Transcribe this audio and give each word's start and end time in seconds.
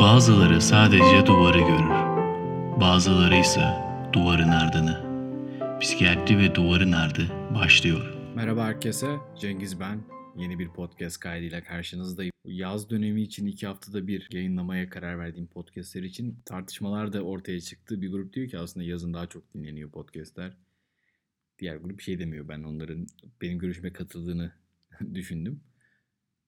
Bazıları 0.00 0.60
sadece 0.60 1.26
duvarı 1.26 1.58
görür. 1.58 1.90
Bazıları 2.80 3.36
ise 3.36 3.60
duvarın 4.12 4.48
ardını. 4.48 5.04
Psikiyatri 5.80 6.38
ve 6.38 6.54
duvarın 6.54 6.92
ardı 6.92 7.30
başlıyor. 7.54 8.14
Merhaba 8.34 8.64
herkese, 8.64 9.16
Cengiz 9.40 9.80
ben. 9.80 10.04
Yeni 10.36 10.58
bir 10.58 10.68
podcast 10.68 11.20
kaydıyla 11.20 11.64
karşınızdayım. 11.64 12.32
Yaz 12.44 12.90
dönemi 12.90 13.22
için 13.22 13.46
iki 13.46 13.66
haftada 13.66 14.06
bir 14.06 14.28
yayınlamaya 14.32 14.88
karar 14.88 15.18
verdiğim 15.18 15.46
podcastler 15.46 16.02
için 16.02 16.38
tartışmalar 16.44 17.12
da 17.12 17.22
ortaya 17.22 17.60
çıktı. 17.60 18.02
Bir 18.02 18.10
grup 18.10 18.32
diyor 18.32 18.48
ki 18.48 18.58
aslında 18.58 18.86
yazın 18.86 19.14
daha 19.14 19.26
çok 19.26 19.54
dinleniyor 19.54 19.90
podcastler. 19.90 20.56
Diğer 21.58 21.76
grup 21.76 22.00
şey 22.00 22.18
demiyor. 22.18 22.48
Ben 22.48 22.62
onların 22.62 23.06
benim 23.42 23.58
görüşüme 23.58 23.92
katıldığını 23.92 24.52
düşündüm. 25.14 25.60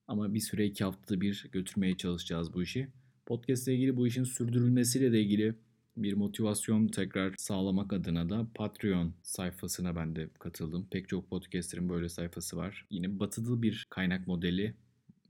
Ama 0.07 0.33
bir 0.33 0.39
süre 0.39 0.65
iki 0.65 0.83
haftada 0.83 1.21
bir 1.21 1.49
götürmeye 1.51 1.97
çalışacağız 1.97 2.53
bu 2.53 2.63
işi. 2.63 2.87
Podcast 3.27 3.67
ile 3.67 3.75
ilgili 3.75 3.97
bu 3.97 4.07
işin 4.07 4.23
sürdürülmesiyle 4.23 5.11
de 5.11 5.21
ilgili 5.21 5.55
bir 5.97 6.13
motivasyon 6.13 6.87
tekrar 6.87 7.33
sağlamak 7.37 7.93
adına 7.93 8.29
da 8.29 8.47
Patreon 8.55 9.13
sayfasına 9.23 9.95
ben 9.95 10.15
de 10.15 10.29
katıldım. 10.39 10.87
Pek 10.91 11.09
çok 11.09 11.29
podcaster'ın 11.29 11.89
böyle 11.89 12.09
sayfası 12.09 12.57
var. 12.57 12.85
Yine 12.89 13.19
batılı 13.19 13.61
bir 13.61 13.87
kaynak 13.89 14.27
modeli, 14.27 14.73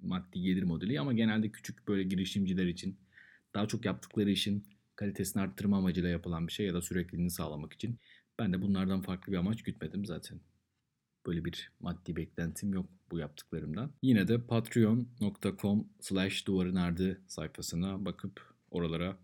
maddi 0.01 0.41
gelir 0.41 0.63
modeli 0.63 0.99
ama 0.99 1.13
genelde 1.13 1.51
küçük 1.51 1.87
böyle 1.87 2.03
girişimciler 2.03 2.65
için 2.65 2.97
daha 3.53 3.67
çok 3.67 3.85
yaptıkları 3.85 4.31
işin 4.31 4.63
kalitesini 4.95 5.43
arttırma 5.43 5.77
amacıyla 5.77 6.09
yapılan 6.09 6.47
bir 6.47 6.53
şey 6.53 6.65
ya 6.65 6.73
da 6.73 6.81
sürekliliğini 6.81 7.31
sağlamak 7.31 7.73
için. 7.73 7.99
Ben 8.39 8.53
de 8.53 8.61
bunlardan 8.61 9.01
farklı 9.01 9.31
bir 9.31 9.37
amaç 9.37 9.63
gütmedim 9.63 10.05
zaten. 10.05 10.39
Böyle 11.27 11.45
bir 11.45 11.71
maddi 11.79 12.15
beklentim 12.15 12.73
yok 12.73 12.85
bu 13.11 13.19
yaptıklarımdan. 13.19 13.91
Yine 14.01 14.27
de 14.27 14.41
patreon.com 14.41 15.87
slash 15.99 16.47
duvarın 16.47 16.75
ardı 16.75 17.21
sayfasına 17.27 18.05
bakıp 18.05 18.53
oralara 18.71 19.17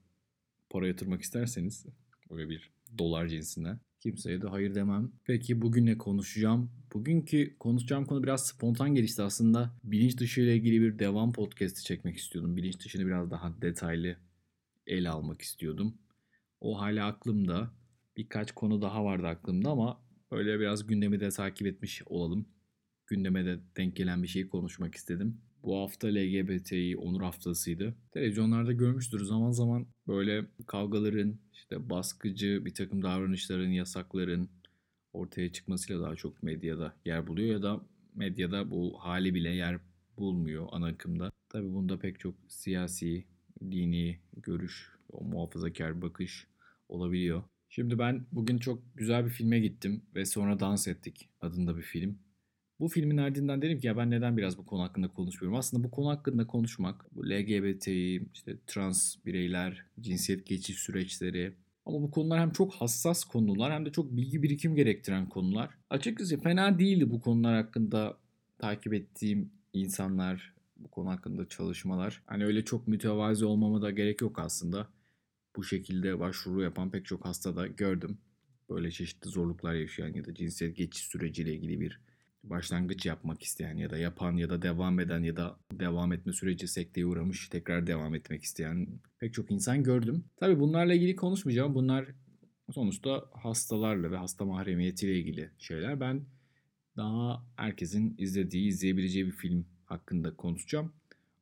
para 0.70 0.88
yatırmak 0.88 1.22
isterseniz 1.22 1.86
böyle 2.30 2.50
bir 2.50 2.72
dolar 2.98 3.28
cinsinden 3.28 3.80
kimseye 4.00 4.42
de 4.42 4.48
hayır 4.48 4.76
demem. 4.76 5.12
Peki 5.26 5.62
bugün 5.62 5.86
ne 5.86 5.98
konuşacağım? 5.98 6.72
Bugünkü 6.94 7.58
konuşacağım 7.58 8.06
konu 8.06 8.24
biraz 8.24 8.48
spontan 8.48 8.96
gelişti 8.96 9.22
aslında. 9.22 9.76
Bilinç 9.84 10.18
dışı 10.18 10.42
ile 10.42 10.56
ilgili 10.56 10.82
bir 10.82 11.00
devam 11.00 11.34
podcast'i 11.34 11.84
çekmek 11.84 12.18
istiyordum. 12.18 12.58
Bilinç 12.58 12.80
dışını 12.86 13.06
biraz 13.06 13.32
daha 13.32 13.62
detaylı 13.62 14.16
ele 14.88 15.10
almak 15.10 15.42
istiyordum. 15.42 15.98
O 16.62 16.82
hala 16.82 17.08
aklımda. 17.08 17.72
Birkaç 18.18 18.52
konu 18.52 18.82
daha 18.82 19.06
vardı 19.06 19.28
aklımda 19.28 19.70
ama 19.70 20.03
böyle 20.34 20.60
biraz 20.60 20.88
gündemi 20.88 21.20
de 21.20 21.30
takip 21.30 21.68
etmiş 21.68 22.02
olalım. 22.06 22.46
Gündeme 23.08 23.46
de 23.46 23.60
denk 23.78 23.96
gelen 23.96 24.24
bir 24.24 24.28
şeyi 24.28 24.48
konuşmak 24.48 24.96
istedim. 24.96 25.42
Bu 25.64 25.78
hafta 25.80 26.08
LGBTİ 26.08 26.98
onur 26.98 27.22
haftasıydı. 27.22 27.96
Televizyonlarda 28.12 28.72
görmüştür 28.72 29.24
zaman 29.26 29.52
zaman 29.52 29.88
böyle 30.08 30.46
kavgaların, 30.68 31.40
işte 31.54 31.90
baskıcı 31.90 32.66
bir 32.66 32.74
takım 32.74 33.04
davranışların, 33.04 33.70
yasakların 33.70 34.50
ortaya 35.14 35.52
çıkmasıyla 35.52 36.02
daha 36.02 36.16
çok 36.16 36.44
medyada 36.44 36.96
yer 37.06 37.28
buluyor 37.28 37.50
ya 37.52 37.64
da 37.64 37.82
medyada 38.16 38.72
bu 38.72 38.98
hali 39.00 39.34
bile 39.34 39.50
yer 39.50 39.80
bulmuyor 40.18 40.68
ana 40.72 40.88
akımda. 40.88 41.32
Tabi 41.50 41.74
bunda 41.74 42.00
pek 42.00 42.20
çok 42.20 42.36
siyasi, 42.48 43.26
dini 43.62 44.20
görüş, 44.38 44.92
o 45.10 45.24
muhafazakar 45.24 46.02
bakış 46.02 46.48
olabiliyor. 46.90 47.44
Şimdi 47.76 48.00
ben 48.00 48.26
bugün 48.32 48.58
çok 48.58 48.84
güzel 48.96 49.26
bir 49.26 49.30
filme 49.30 49.60
gittim 49.60 50.02
ve 50.16 50.26
sonra 50.26 50.60
dans 50.60 50.88
ettik 50.88 51.30
adında 51.42 51.78
bir 51.78 51.82
film. 51.82 52.20
Bu 52.80 52.88
filmin 52.88 53.18
ardından 53.18 53.62
dedim 53.62 53.80
ki 53.80 53.88
ya 53.88 53.98
ben 53.98 54.12
neden 54.12 54.38
biraz 54.38 54.58
bu 54.58 54.66
konu 54.66 54.84
hakkında 54.84 55.08
konuşmuyorum? 55.08 55.58
Aslında 55.60 55.84
bu 55.84 55.92
konu 55.92 56.10
hakkında 56.10 56.48
konuşmak, 56.48 57.06
bu 57.16 57.30
LGBTİ, 57.30 58.30
işte 58.34 58.58
trans 58.68 59.16
bireyler, 59.26 59.86
cinsiyet 60.00 60.46
geçiş 60.46 60.78
süreçleri 60.78 61.54
ama 61.86 62.02
bu 62.02 62.12
konular 62.12 62.40
hem 62.40 62.52
çok 62.52 62.74
hassas 62.74 63.24
konular 63.24 63.74
hem 63.74 63.86
de 63.86 63.92
çok 63.92 64.18
bilgi 64.18 64.44
birikim 64.44 64.76
gerektiren 64.76 65.30
konular. 65.30 65.70
Açıkçası 65.90 66.40
fena 66.40 66.80
değildi 66.80 67.10
bu 67.10 67.22
konular 67.22 67.56
hakkında 67.56 68.18
takip 68.58 68.94
ettiğim 68.94 69.52
insanlar, 69.74 70.54
bu 70.78 70.88
konu 70.92 71.10
hakkında 71.10 71.50
çalışmalar. 71.50 72.24
Hani 72.26 72.46
öyle 72.46 72.66
çok 72.66 72.88
mütevazi 72.88 73.46
olmama 73.46 73.82
da 73.82 73.92
gerek 73.92 74.22
yok 74.22 74.40
aslında. 74.40 74.88
Bu 75.56 75.64
şekilde 75.64 76.20
başvuru 76.20 76.62
yapan 76.62 76.92
pek 76.92 77.06
çok 77.06 77.26
hasta 77.26 77.56
da 77.56 77.68
gördüm. 77.68 78.18
Böyle 78.70 78.92
çeşitli 78.92 79.30
zorluklar 79.30 79.74
yaşayan 79.74 80.14
ya 80.14 80.26
da 80.26 80.34
cinsiyet 80.34 80.78
geçiş 80.78 81.04
süreciyle 81.04 81.54
ilgili 81.54 81.80
bir 81.80 82.00
başlangıç 82.44 83.06
yapmak 83.06 83.44
isteyen 83.44 83.78
ya 83.78 83.90
da 83.90 83.98
yapan 83.98 84.38
ya 84.38 84.50
da 84.50 84.62
devam 84.62 85.00
eden 85.00 85.24
ya 85.24 85.36
da 85.36 85.60
devam 85.72 86.14
etme 86.14 86.34
süreci 86.34 86.68
sekteye 86.68 87.06
uğramış 87.06 87.50
tekrar 87.50 87.88
devam 87.88 88.16
etmek 88.16 88.44
isteyen 88.44 88.88
pek 89.20 89.34
çok 89.34 89.52
insan 89.52 89.84
gördüm. 89.84 90.26
Tabii 90.38 90.60
bunlarla 90.60 90.94
ilgili 90.94 91.16
konuşmayacağım. 91.16 91.76
Bunlar 91.76 92.06
sonuçta 92.72 93.26
hastalarla 93.32 94.12
ve 94.12 94.18
hasta 94.18 94.46
mahremiyetiyle 94.46 95.20
ilgili 95.20 95.52
şeyler. 95.58 96.00
Ben 96.00 96.26
daha 96.98 97.46
herkesin 97.56 98.16
izlediği, 98.18 98.68
izleyebileceği 98.68 99.26
bir 99.26 99.32
film 99.32 99.66
hakkında 99.86 100.36
konuşacağım. 100.36 100.94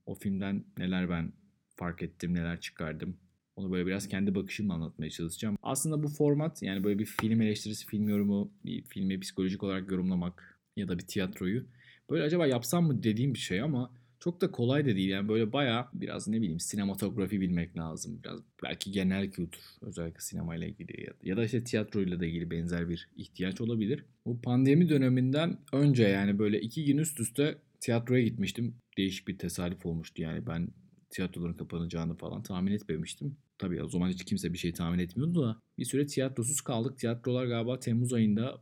O 0.05 0.15
filmden 0.15 0.65
neler 0.77 1.09
ben 1.09 1.33
fark 1.75 2.01
ettim, 2.01 2.33
neler 2.33 2.59
çıkardım. 2.59 3.17
Onu 3.55 3.71
böyle 3.71 3.87
biraz 3.87 4.07
kendi 4.07 4.35
bakışımla 4.35 4.73
anlatmaya 4.73 5.09
çalışacağım. 5.09 5.57
Aslında 5.63 6.03
bu 6.03 6.07
format 6.07 6.63
yani 6.63 6.83
böyle 6.83 6.99
bir 6.99 7.05
film 7.05 7.41
eleştirisi, 7.41 7.85
film 7.85 8.09
yorumu, 8.09 8.51
bir 8.65 8.83
filmi 8.83 9.19
psikolojik 9.19 9.63
olarak 9.63 9.91
yorumlamak 9.91 10.59
ya 10.77 10.87
da 10.87 10.97
bir 10.97 11.07
tiyatroyu. 11.07 11.65
Böyle 12.09 12.23
acaba 12.23 12.47
yapsam 12.47 12.85
mı 12.85 13.03
dediğim 13.03 13.33
bir 13.33 13.39
şey 13.39 13.61
ama 13.61 13.91
çok 14.19 14.41
da 14.41 14.51
kolay 14.51 14.85
da 14.85 14.95
değil. 14.95 15.09
Yani 15.09 15.29
böyle 15.29 15.53
baya 15.53 15.89
biraz 15.93 16.27
ne 16.27 16.41
bileyim 16.41 16.59
sinematografi 16.59 17.41
bilmek 17.41 17.77
lazım. 17.77 18.19
Biraz 18.23 18.39
belki 18.63 18.91
genel 18.91 19.31
kültür 19.31 19.61
özellikle 19.81 20.19
sinemayla 20.19 20.67
ilgili 20.67 21.07
ya 21.23 21.37
da 21.37 21.45
işte 21.45 21.63
tiyatroyla 21.63 22.19
da 22.19 22.25
ilgili 22.25 22.51
benzer 22.51 22.89
bir 22.89 23.09
ihtiyaç 23.17 23.61
olabilir. 23.61 24.05
Bu 24.25 24.41
pandemi 24.41 24.89
döneminden 24.89 25.57
önce 25.73 26.03
yani 26.03 26.39
böyle 26.39 26.61
iki 26.61 26.85
gün 26.85 26.97
üst 26.97 27.19
üste 27.19 27.57
tiyatroya 27.79 28.23
gitmiştim. 28.23 28.75
Değişik 28.97 29.27
bir 29.27 29.37
tesadüf 29.37 29.85
olmuştu 29.85 30.21
yani 30.21 30.47
ben 30.47 30.67
tiyatroların 31.11 31.53
kapanacağını 31.53 32.17
falan 32.17 32.43
tahmin 32.43 32.71
etmemiştim. 32.71 33.37
Tabii 33.57 33.83
o 33.83 33.89
zaman 33.89 34.09
hiç 34.09 34.25
kimse 34.25 34.53
bir 34.53 34.57
şey 34.57 34.73
tahmin 34.73 34.99
etmiyordu 34.99 35.43
da 35.43 35.61
bir 35.77 35.85
süre 35.85 36.05
tiyatrosuz 36.05 36.61
kaldık. 36.61 36.97
Tiyatrolar 36.97 37.45
galiba 37.45 37.79
Temmuz 37.79 38.13
ayında 38.13 38.61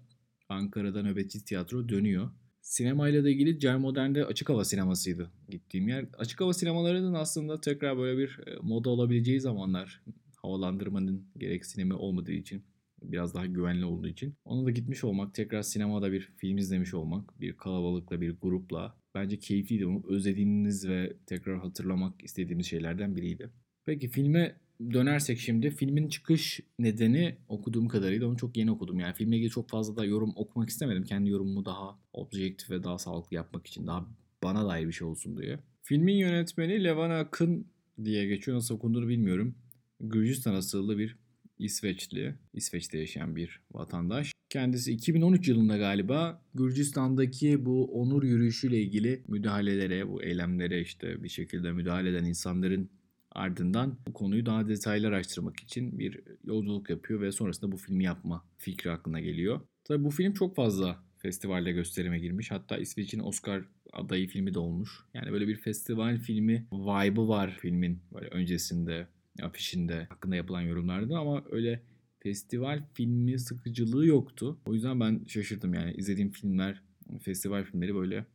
Ankara'da 0.49 1.01
nöbetçi 1.03 1.45
tiyatro 1.45 1.89
dönüyor. 1.89 2.29
Sinemayla 2.61 3.23
da 3.23 3.29
ilgili 3.29 3.59
Cer 3.59 3.77
Modern'de 3.77 4.25
açık 4.25 4.49
hava 4.49 4.65
sinemasıydı 4.65 5.31
gittiğim 5.49 5.87
yer. 5.87 6.05
Açık 6.17 6.41
hava 6.41 6.53
sinemalarının 6.53 7.13
aslında 7.13 7.61
tekrar 7.61 7.97
böyle 7.97 8.17
bir 8.17 8.39
e, 8.47 8.55
moda 8.61 8.89
olabileceği 8.89 9.41
zamanlar 9.41 10.01
havalandırmanın 10.35 11.27
gerek 11.37 11.65
sinema 11.65 11.95
olmadığı 11.95 12.31
için 12.31 12.63
biraz 13.03 13.33
daha 13.33 13.45
güvenli 13.45 13.85
olduğu 13.85 14.07
için. 14.07 14.35
Ona 14.45 14.65
da 14.65 14.71
gitmiş 14.71 15.03
olmak, 15.03 15.33
tekrar 15.33 15.61
sinemada 15.61 16.11
bir 16.11 16.21
film 16.37 16.57
izlemiş 16.57 16.93
olmak, 16.93 17.41
bir 17.41 17.57
kalabalıkla, 17.57 18.21
bir 18.21 18.35
grupla 18.41 18.95
bence 19.15 19.39
keyifliydi. 19.39 19.85
Onu 19.85 20.03
özlediğiniz 20.07 20.87
ve 20.87 21.13
tekrar 21.25 21.59
hatırlamak 21.59 22.23
istediğimiz 22.23 22.65
şeylerden 22.65 23.15
biriydi. 23.15 23.49
Peki 23.85 24.07
filme 24.07 24.55
dönersek 24.93 25.39
şimdi 25.39 25.71
filmin 25.71 26.07
çıkış 26.07 26.59
nedeni 26.79 27.37
okuduğum 27.47 27.87
kadarıyla 27.87 28.27
onu 28.27 28.37
çok 28.37 28.57
yeni 28.57 28.71
okudum. 28.71 28.99
Yani 28.99 29.13
filmle 29.13 29.35
ilgili 29.35 29.49
çok 29.49 29.69
fazla 29.69 29.95
da 29.95 30.05
yorum 30.05 30.33
okumak 30.35 30.69
istemedim. 30.69 31.03
Kendi 31.03 31.29
yorumumu 31.29 31.65
daha 31.65 31.99
objektif 32.13 32.69
ve 32.69 32.83
daha 32.83 32.97
sağlıklı 32.97 33.35
yapmak 33.35 33.67
için 33.67 33.87
daha 33.87 34.07
bana 34.43 34.67
dair 34.67 34.87
bir 34.87 34.91
şey 34.91 35.07
olsun 35.07 35.37
diye. 35.37 35.59
Filmin 35.81 36.15
yönetmeni 36.15 36.83
Levan 36.83 37.09
Akın 37.09 37.67
diye 38.03 38.25
geçiyor. 38.25 38.57
Nasıl 38.57 38.75
okunduğunu 38.75 39.07
bilmiyorum. 39.07 39.55
Gürcistan 39.99 40.53
asıllı 40.53 40.97
bir 40.97 41.17
İsveçli. 41.59 42.35
İsveç'te 42.53 42.97
yaşayan 42.97 43.35
bir 43.35 43.61
vatandaş. 43.71 44.33
Kendisi 44.49 44.91
2013 44.91 45.47
yılında 45.47 45.77
galiba 45.77 46.41
Gürcistan'daki 46.53 47.65
bu 47.65 47.85
onur 47.85 48.23
yürüyüşüyle 48.23 48.81
ilgili 48.81 49.23
müdahalelere, 49.27 50.09
bu 50.09 50.23
eylemlere 50.23 50.81
işte 50.81 51.23
bir 51.23 51.29
şekilde 51.29 51.71
müdahale 51.71 52.09
eden 52.09 52.25
insanların 52.25 52.89
Ardından 53.31 53.97
bu 54.07 54.13
konuyu 54.13 54.45
daha 54.45 54.67
detaylı 54.67 55.07
araştırmak 55.07 55.59
için 55.59 55.99
bir 55.99 56.19
yolculuk 56.43 56.89
yapıyor 56.89 57.21
ve 57.21 57.31
sonrasında 57.31 57.71
bu 57.71 57.77
filmi 57.77 58.03
yapma 58.03 58.45
fikri 58.57 58.91
aklına 58.91 59.19
geliyor. 59.19 59.61
Tabii 59.83 60.03
bu 60.03 60.09
film 60.09 60.33
çok 60.33 60.55
fazla 60.55 61.03
festivalde 61.17 61.71
gösterime 61.71 62.19
girmiş. 62.19 62.51
Hatta 62.51 62.77
İsveç'in 62.77 63.19
Oscar 63.19 63.63
adayı 63.93 64.27
filmi 64.27 64.53
de 64.53 64.59
olmuş. 64.59 64.99
Yani 65.13 65.31
böyle 65.31 65.47
bir 65.47 65.55
festival 65.55 66.17
filmi 66.17 66.67
vibe'ı 66.71 67.27
var 67.27 67.57
filmin 67.61 67.99
böyle 68.13 68.27
öncesinde, 68.27 69.07
afişinde 69.41 70.05
hakkında 70.09 70.35
yapılan 70.35 70.61
yorumlarda 70.61 71.17
ama 71.17 71.43
öyle 71.51 71.81
festival 72.19 72.83
filmi 72.93 73.39
sıkıcılığı 73.39 74.05
yoktu. 74.05 74.59
O 74.65 74.73
yüzden 74.73 74.99
ben 74.99 75.21
şaşırdım 75.27 75.73
yani 75.73 75.93
izlediğim 75.93 76.31
filmler, 76.31 76.81
festival 77.21 77.63
filmleri 77.63 77.95
böyle 77.95 78.25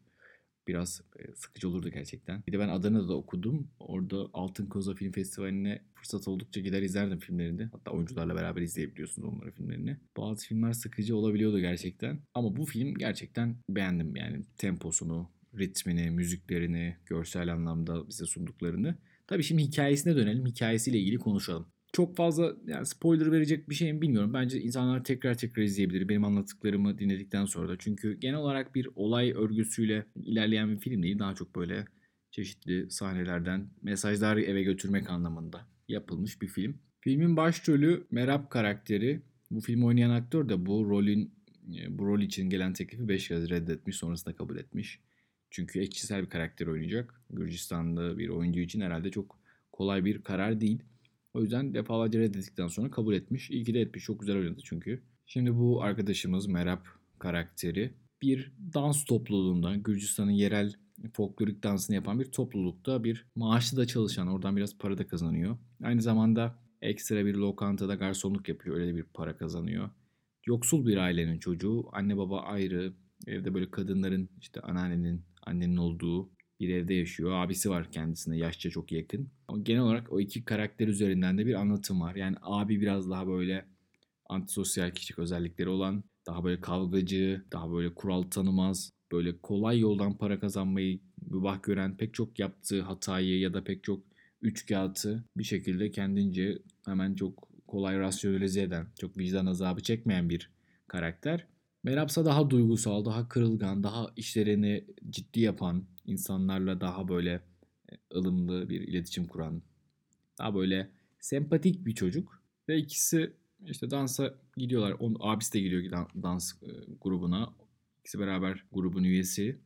biraz 0.69 1.03
e, 1.19 1.35
sıkıcı 1.35 1.69
olurdu 1.69 1.89
gerçekten. 1.89 2.43
Bir 2.47 2.53
de 2.53 2.59
ben 2.59 2.69
Adana'da 2.69 3.15
okudum. 3.15 3.69
Orada 3.79 4.29
Altın 4.33 4.67
Koza 4.67 4.95
Film 4.95 5.13
Festivali'ne 5.13 5.83
fırsat 5.95 6.29
oldukça 6.29 6.61
gider 6.61 6.83
izlerdim 6.83 7.19
filmlerini. 7.19 7.65
Hatta 7.65 7.91
oyuncularla 7.91 8.35
beraber 8.35 8.63
izleyebiliyorsunuz 8.63 9.29
onların 9.29 9.51
filmlerini. 9.51 9.97
Bazı 10.17 10.47
filmler 10.47 10.73
sıkıcı 10.73 11.17
olabiliyordu 11.17 11.61
gerçekten. 11.61 12.21
Ama 12.35 12.57
bu 12.57 12.65
film 12.65 12.95
gerçekten 12.95 13.57
beğendim 13.69 14.17
yani 14.17 14.43
temposunu, 14.59 15.31
ritmini, 15.59 16.11
müziklerini, 16.11 16.97
görsel 17.07 17.53
anlamda 17.53 18.09
bize 18.09 18.27
sunduklarını. 18.27 18.95
Tabii 19.35 19.45
şimdi 19.45 19.63
hikayesine 19.63 20.17
dönelim. 20.17 20.47
Hikayesiyle 20.47 20.99
ilgili 20.99 21.19
konuşalım. 21.19 21.67
Çok 21.93 22.17
fazla 22.17 22.53
yani 22.67 22.87
spoiler 22.87 23.33
verecek 23.33 23.71
bir 23.71 23.75
şeyim 23.75 24.03
bilmiyorum. 24.03 24.35
Bence 24.35 24.61
insanlar 24.61 25.05
tekrar 25.05 25.35
tekrar 25.35 25.63
izleyebilir 25.63 26.09
benim 26.09 26.25
anlattıklarımı 26.25 26.99
dinledikten 26.99 27.45
sonra 27.45 27.69
da. 27.69 27.77
Çünkü 27.79 28.21
genel 28.21 28.39
olarak 28.39 28.75
bir 28.75 28.89
olay 28.95 29.33
örgüsüyle 29.33 30.07
ilerleyen 30.17 30.73
bir 30.73 30.79
film 30.79 31.03
değil. 31.03 31.19
Daha 31.19 31.35
çok 31.35 31.57
böyle 31.57 31.85
çeşitli 32.31 32.91
sahnelerden 32.91 33.71
mesajlar 33.83 34.37
eve 34.37 34.63
götürmek 34.63 35.11
anlamında 35.11 35.69
yapılmış 35.89 36.43
bir 36.43 36.49
film. 36.49 36.79
Filmin 37.01 37.37
başrolü 37.37 38.07
Merab 38.11 38.49
karakteri. 38.49 39.23
Bu 39.51 39.61
filmi 39.61 39.85
oynayan 39.85 40.11
aktör 40.11 40.49
de 40.49 40.67
bu 40.67 40.91
rolün 40.91 41.35
e, 41.77 41.99
bu 41.99 42.07
rol 42.07 42.21
için 42.21 42.51
gelen 42.51 42.73
teklifi 42.73 43.09
5 43.09 43.29
kez 43.29 43.51
reddetmiş 43.51 43.97
sonrasında 43.97 44.37
kabul 44.37 44.57
etmiş. 44.57 45.01
Çünkü 45.55 45.81
ekşisel 45.81 46.23
bir 46.23 46.31
karakter 46.31 46.67
oynayacak. 46.67 47.21
Gürcistanlı 47.31 48.19
bir 48.19 48.29
oyuncu 48.29 48.61
için 48.61 48.81
herhalde 48.81 49.11
çok 49.11 49.39
kolay 49.73 50.05
bir 50.05 50.23
karar 50.23 50.61
değil. 50.61 50.83
O 51.35 51.41
yüzden 51.41 51.75
defalarca 51.75 52.21
reddettikten 52.21 52.67
sonra 52.67 52.91
kabul 52.91 53.15
etmiş. 53.15 53.51
İyi 53.51 53.65
ki 53.65 53.75
de 53.75 53.81
etmiş. 53.81 54.05
Çok 54.05 54.21
güzel 54.21 54.37
oynadı 54.37 54.61
çünkü. 54.65 55.03
Şimdi 55.27 55.57
bu 55.57 55.83
arkadaşımız 55.83 56.47
Merab 56.47 56.85
karakteri 57.19 57.95
bir 58.23 58.53
dans 58.75 59.05
topluluğunda 59.05 59.75
Gürcistan'ın 59.75 60.31
yerel 60.31 60.75
folklorik 61.13 61.63
dansını 61.63 61.97
yapan 61.97 62.21
bir 62.21 62.33
toplulukta 62.33 63.05
bir 63.05 63.27
maaşlı 63.35 63.79
da 63.79 63.87
çalışan 63.87 64.29
oradan 64.29 64.57
biraz 64.57 64.79
para 64.79 64.99
da 64.99 65.07
kazanıyor. 65.07 65.57
Aynı 65.83 66.03
zamanda 66.03 66.59
ekstra 66.83 67.27
bir 67.27 67.35
lokantada 67.35 67.95
garsonluk 67.95 68.49
yapıyor 68.49 68.77
öyle 68.77 68.97
bir 68.97 69.03
para 69.03 69.37
kazanıyor. 69.37 69.91
Yoksul 70.47 70.87
bir 70.87 70.97
ailenin 70.97 71.39
çocuğu 71.39 71.85
anne 71.93 72.17
baba 72.17 72.41
ayrı 72.41 72.93
evde 73.27 73.55
böyle 73.55 73.71
kadınların 73.71 74.29
işte 74.41 74.61
anneannenin 74.61 75.23
annenin 75.47 75.77
olduğu 75.77 76.31
bir 76.61 76.69
evde 76.69 76.95
yaşıyor. 76.95 77.33
Abisi 77.33 77.71
var 77.71 77.91
kendisine 77.93 78.39
yaşça 78.39 78.71
çok 78.71 78.93
yakın. 78.93 79.29
Ama 79.49 79.59
genel 79.63 79.83
olarak 79.83 80.13
o 80.13 80.21
iki 80.21 80.45
karakter 80.45 80.89
üzerinden 80.89 81.39
de 81.39 81.47
bir 81.47 81.55
anlatım 81.55 82.01
var. 82.01 82.15
Yani 82.15 82.37
abi 82.43 82.81
biraz 82.81 83.11
daha 83.11 83.27
böyle 83.27 83.67
antisosyal 84.29 84.91
kişilik 84.91 85.19
özellikleri 85.19 85.69
olan, 85.69 86.05
daha 86.27 86.45
böyle 86.45 86.61
kavgacı, 86.61 87.45
daha 87.53 87.73
böyle 87.73 87.95
kural 87.95 88.23
tanımaz, 88.23 88.93
böyle 89.13 89.39
kolay 89.39 89.81
yoldan 89.81 90.19
para 90.19 90.41
kazanmayı 90.41 91.01
mübah 91.31 91.63
gören 91.63 91.97
pek 91.97 92.15
çok 92.15 92.39
yaptığı 92.39 92.83
hatayı 92.83 93.39
ya 93.39 93.55
da 93.55 93.65
pek 93.65 93.85
çok 93.85 94.05
üçkağıtı 94.43 95.25
bir 95.37 95.45
şekilde 95.45 95.91
kendince 95.91 96.59
hemen 96.85 97.15
çok 97.15 97.49
kolay 97.67 97.99
rasyonalize 97.99 98.63
eden, 98.63 98.87
çok 98.99 99.19
vicdan 99.19 99.47
azabı 99.47 99.83
çekmeyen 99.83 100.29
bir 100.29 100.51
karakter. 100.89 101.47
Merapsa 101.85 102.25
daha 102.25 102.51
duygusal, 102.51 103.05
daha 103.05 103.29
kırılgan, 103.29 103.83
daha 103.85 104.13
işlerini 104.17 104.85
ciddi 105.11 105.41
yapan, 105.41 105.85
insanlarla 106.05 106.81
daha 106.81 107.09
böyle 107.09 107.43
e, 107.93 107.97
ılımlı 108.15 108.69
bir 108.69 108.81
iletişim 108.81 109.27
kuran, 109.27 109.63
daha 110.39 110.55
böyle 110.55 110.91
sempatik 111.21 111.87
bir 111.87 111.95
çocuk. 111.95 112.43
Ve 112.69 112.79
ikisi 112.79 113.33
işte 113.67 113.91
dansa 113.91 114.35
gidiyorlar. 114.57 114.97
Onun 114.99 115.17
abisi 115.21 115.53
de 115.53 115.61
gidiyor 115.61 116.09
dans 116.23 116.63
e, 116.63 116.69
grubuna. 117.01 117.55
İkisi 118.01 118.19
beraber 118.19 118.65
grubun 118.73 119.05
üyesi. 119.05 119.59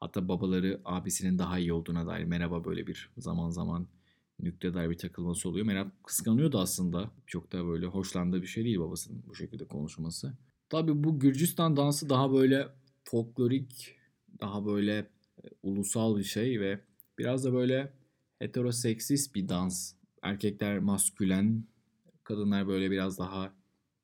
Hatta 0.00 0.28
babaları 0.28 0.80
abisinin 0.84 1.38
daha 1.38 1.58
iyi 1.58 1.72
olduğuna 1.72 2.06
dair 2.06 2.24
merhaba 2.24 2.64
böyle 2.64 2.86
bir 2.86 3.10
zaman 3.18 3.50
zaman 3.50 3.88
nükte 4.40 4.74
dair 4.74 4.90
bir 4.90 4.98
takılması 4.98 5.48
oluyor. 5.48 5.66
Merhaba 5.66 5.90
kıskanıyordu 6.04 6.58
aslında. 6.58 7.10
Çok 7.26 7.52
da 7.52 7.66
böyle 7.66 7.86
hoşlandığı 7.86 8.42
bir 8.42 8.46
şey 8.46 8.64
değil 8.64 8.78
babasının 8.78 9.22
bu 9.26 9.34
şekilde 9.34 9.64
konuşması. 9.64 10.32
Tabi 10.68 11.04
bu 11.04 11.18
Gürcistan 11.18 11.76
dansı 11.76 12.08
daha 12.08 12.32
böyle 12.32 12.68
folklorik, 13.04 13.94
daha 14.40 14.66
böyle 14.66 14.98
e, 14.98 15.48
ulusal 15.62 16.18
bir 16.18 16.24
şey 16.24 16.60
ve 16.60 16.80
biraz 17.18 17.44
da 17.44 17.52
böyle 17.52 17.92
heteroseksist 18.38 19.34
bir 19.34 19.48
dans. 19.48 19.92
Erkekler 20.22 20.78
maskülen, 20.78 21.64
kadınlar 22.24 22.68
böyle 22.68 22.90
biraz 22.90 23.18
daha 23.18 23.52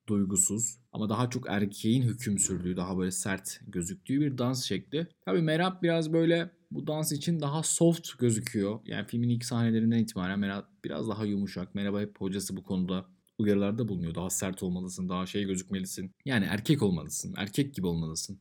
duygusuz 0.07 0.79
ama 0.93 1.09
daha 1.09 1.31
çok 1.31 1.45
erkeğin 1.49 2.03
hüküm 2.03 2.39
sürdüğü, 2.39 2.77
daha 2.77 2.99
böyle 2.99 3.11
sert 3.11 3.61
gözüktüğü 3.67 4.21
bir 4.21 4.39
dans 4.39 4.65
şekli. 4.65 5.07
Tabi 5.25 5.43
Merab 5.43 5.83
biraz 5.83 6.13
böyle 6.13 6.51
bu 6.71 6.87
dans 6.87 7.13
için 7.13 7.41
daha 7.41 7.63
soft 7.63 8.19
gözüküyor. 8.19 8.81
Yani 8.87 9.07
filmin 9.07 9.29
ilk 9.29 9.45
sahnelerinden 9.45 9.99
itibaren 9.99 10.39
Merab 10.39 10.65
biraz 10.85 11.09
daha 11.09 11.25
yumuşak. 11.25 11.75
Merhaba 11.75 12.01
hep 12.01 12.21
hocası 12.21 12.57
bu 12.57 12.63
konuda 12.63 13.07
uyarılarda 13.43 13.89
bulunuyor. 13.89 14.15
Daha 14.15 14.31
sert 14.31 14.63
olmalısın, 14.63 15.09
daha 15.09 15.27
şey 15.27 15.45
gözükmelisin. 15.45 16.11
Yani 16.25 16.45
erkek 16.45 16.83
olmalısın, 16.83 17.35
erkek 17.37 17.75
gibi 17.75 17.87
olmalısın 17.87 18.39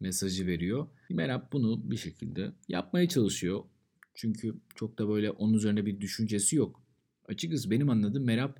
mesajı 0.00 0.46
veriyor. 0.46 0.86
Merab 1.10 1.52
bunu 1.52 1.90
bir 1.90 1.96
şekilde 1.96 2.52
yapmaya 2.68 3.08
çalışıyor. 3.08 3.64
Çünkü 4.14 4.54
çok 4.74 4.98
da 4.98 5.08
böyle 5.08 5.30
onun 5.30 5.54
üzerine 5.54 5.86
bir 5.86 6.00
düşüncesi 6.00 6.56
yok. 6.56 6.82
Açıkçası 7.28 7.70
benim 7.70 7.90
anladığım 7.90 8.24
Merab 8.24 8.56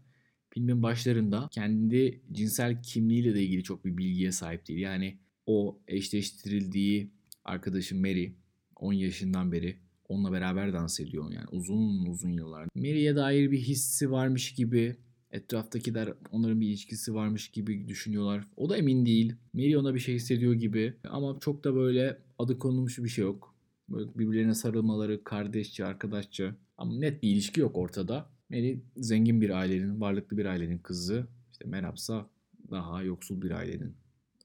filmin 0.50 0.82
başlarında 0.82 1.48
kendi 1.52 2.22
cinsel 2.32 2.82
kimliğiyle 2.82 3.34
de 3.34 3.42
ilgili 3.42 3.62
çok 3.62 3.84
bir 3.84 3.96
bilgiye 3.96 4.32
sahip 4.32 4.68
değil. 4.68 4.80
Yani 4.80 5.18
o 5.46 5.80
eşleştirildiği 5.88 7.10
arkadaşı 7.44 7.96
Mary 7.96 8.32
10 8.76 8.92
yaşından 8.92 9.52
beri 9.52 9.78
onunla 10.08 10.32
beraber 10.32 10.72
dans 10.72 11.00
ediyor. 11.00 11.32
Yani 11.32 11.46
uzun 11.50 12.06
uzun 12.06 12.30
yıllar. 12.30 12.68
Mary'e 12.74 13.16
dair 13.16 13.50
bir 13.50 13.58
hissi 13.58 14.10
varmış 14.10 14.54
gibi 14.54 14.96
etraftakiler 15.32 16.12
onların 16.30 16.60
bir 16.60 16.66
ilişkisi 16.66 17.14
varmış 17.14 17.48
gibi 17.48 17.88
düşünüyorlar. 17.88 18.46
O 18.56 18.70
da 18.70 18.76
emin 18.76 19.06
değil. 19.06 19.34
Mary 19.52 19.76
ona 19.76 19.94
bir 19.94 20.00
şey 20.00 20.14
hissediyor 20.14 20.54
gibi. 20.54 20.94
Ama 21.08 21.38
çok 21.40 21.64
da 21.64 21.74
böyle 21.74 22.18
adı 22.38 22.58
konulmuş 22.58 22.98
bir 22.98 23.08
şey 23.08 23.24
yok. 23.24 23.54
Böyle 23.88 24.18
birbirlerine 24.18 24.54
sarılmaları, 24.54 25.24
kardeşçe, 25.24 25.84
arkadaşça. 25.84 26.56
Ama 26.78 26.94
net 26.94 27.22
bir 27.22 27.28
ilişki 27.30 27.60
yok 27.60 27.76
ortada. 27.76 28.30
Mary 28.50 28.78
zengin 28.96 29.40
bir 29.40 29.50
ailenin, 29.50 30.00
varlıklı 30.00 30.38
bir 30.38 30.44
ailenin 30.44 30.78
kızı. 30.78 31.26
İşte 31.52 31.64
Merapsa 31.68 32.26
daha 32.70 33.02
yoksul 33.02 33.42
bir 33.42 33.50
ailenin 33.50 33.94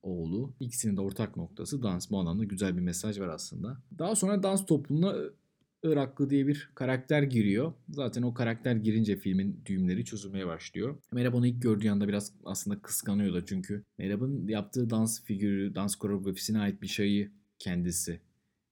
oğlu. 0.03 0.53
İkisinin 0.59 0.97
de 0.97 1.01
ortak 1.01 1.37
noktası 1.37 1.83
dans. 1.83 2.11
Bu 2.11 2.19
anlamda 2.19 2.43
güzel 2.43 2.77
bir 2.77 2.81
mesaj 2.81 3.19
var 3.19 3.27
aslında. 3.27 3.77
Daha 3.99 4.15
sonra 4.15 4.43
dans 4.43 4.65
toplumuna 4.65 5.15
Iraklı 5.83 6.29
diye 6.29 6.47
bir 6.47 6.69
karakter 6.75 7.23
giriyor. 7.23 7.73
Zaten 7.89 8.21
o 8.21 8.33
karakter 8.33 8.75
girince 8.75 9.17
filmin 9.17 9.61
düğümleri 9.65 10.05
çözülmeye 10.05 10.47
başlıyor. 10.47 10.97
Merab 11.11 11.33
onu 11.33 11.47
ilk 11.47 11.61
gördüğü 11.61 11.89
anda 11.89 12.07
biraz 12.07 12.33
aslında 12.45 12.81
kıskanıyordu 12.81 13.45
çünkü 13.45 13.83
Merab'ın 13.97 14.47
yaptığı 14.47 14.89
dans 14.89 15.23
figürü, 15.23 15.75
dans 15.75 15.95
koreografisine 15.95 16.59
ait 16.59 16.81
bir 16.81 16.87
şeyi 16.87 17.31
kendisi 17.59 18.19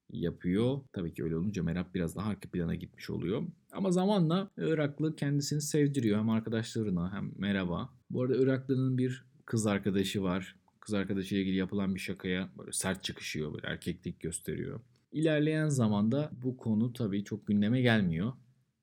yapıyor. 0.10 0.80
Tabii 0.94 1.14
ki 1.14 1.24
öyle 1.24 1.36
olunca 1.38 1.64
Merab 1.64 1.94
biraz 1.94 2.16
daha 2.16 2.30
arka 2.30 2.50
plana 2.50 2.76
gitmiş 2.76 3.10
oluyor. 3.10 3.44
Ama 3.72 3.92
zamanla 3.92 4.50
Iraklı 4.58 5.16
kendisini 5.16 5.62
sevdiriyor 5.62 6.20
hem 6.20 6.30
arkadaşlarına 6.30 7.14
hem 7.14 7.32
Merab'a. 7.38 7.90
Bu 8.10 8.22
arada 8.22 8.36
Iraklı'nın 8.36 8.98
bir 8.98 9.26
kız 9.46 9.68
arkadaşı 9.68 10.24
var. 10.24 10.56
Kız 10.80 10.94
arkadaşıyla 10.94 11.42
ilgili 11.42 11.56
yapılan 11.56 11.96
bir 11.96 12.00
şakaya 12.00 12.50
böyle 12.58 12.72
sert 12.72 13.04
çıkışıyor, 13.04 13.54
böyle 13.54 13.68
erkeklik 13.68 14.20
gösteriyor. 14.20 14.80
İlerleyen 15.14 15.68
zamanda 15.68 16.32
bu 16.44 16.58
konu 16.58 16.94
tabii 16.94 17.24
çok 17.24 17.48
gündeme 17.48 17.82
gelmiyor. 17.82 18.34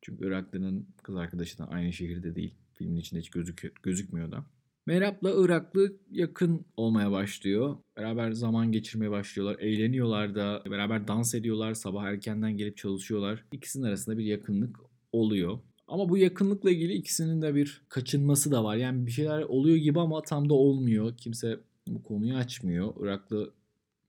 Çünkü 0.02 0.26
Iraklı'nın 0.26 0.88
kız 1.02 1.16
arkadaşı 1.16 1.58
da 1.58 1.68
aynı 1.68 1.92
şehirde 1.92 2.34
değil. 2.34 2.54
Filmin 2.74 2.96
içinde 2.96 3.20
hiç 3.20 3.30
gözük 3.30 3.82
gözükmüyor 3.82 4.32
da. 4.32 4.44
Merap'la 4.86 5.32
Iraklı 5.44 5.96
yakın 6.10 6.66
olmaya 6.76 7.10
başlıyor. 7.10 7.76
Beraber 7.96 8.32
zaman 8.32 8.72
geçirmeye 8.72 9.10
başlıyorlar. 9.10 9.58
Eğleniyorlar 9.58 10.34
da. 10.34 10.62
Beraber 10.70 11.08
dans 11.08 11.34
ediyorlar. 11.34 11.74
Sabah 11.74 12.04
erkenden 12.04 12.56
gelip 12.56 12.76
çalışıyorlar. 12.76 13.44
İkisinin 13.52 13.84
arasında 13.84 14.18
bir 14.18 14.24
yakınlık 14.24 14.76
oluyor. 15.12 15.58
Ama 15.88 16.08
bu 16.08 16.16
yakınlıkla 16.18 16.70
ilgili 16.70 16.92
ikisinin 16.92 17.42
de 17.42 17.54
bir 17.54 17.82
kaçınması 17.88 18.52
da 18.52 18.64
var. 18.64 18.76
Yani 18.76 19.06
bir 19.06 19.10
şeyler 19.10 19.42
oluyor 19.42 19.76
gibi 19.76 20.00
ama 20.00 20.22
tam 20.22 20.48
da 20.48 20.54
olmuyor. 20.54 21.16
Kimse 21.16 21.60
bu 21.86 22.02
konuyu 22.02 22.34
açmıyor. 22.34 22.94
Iraklı 23.00 23.52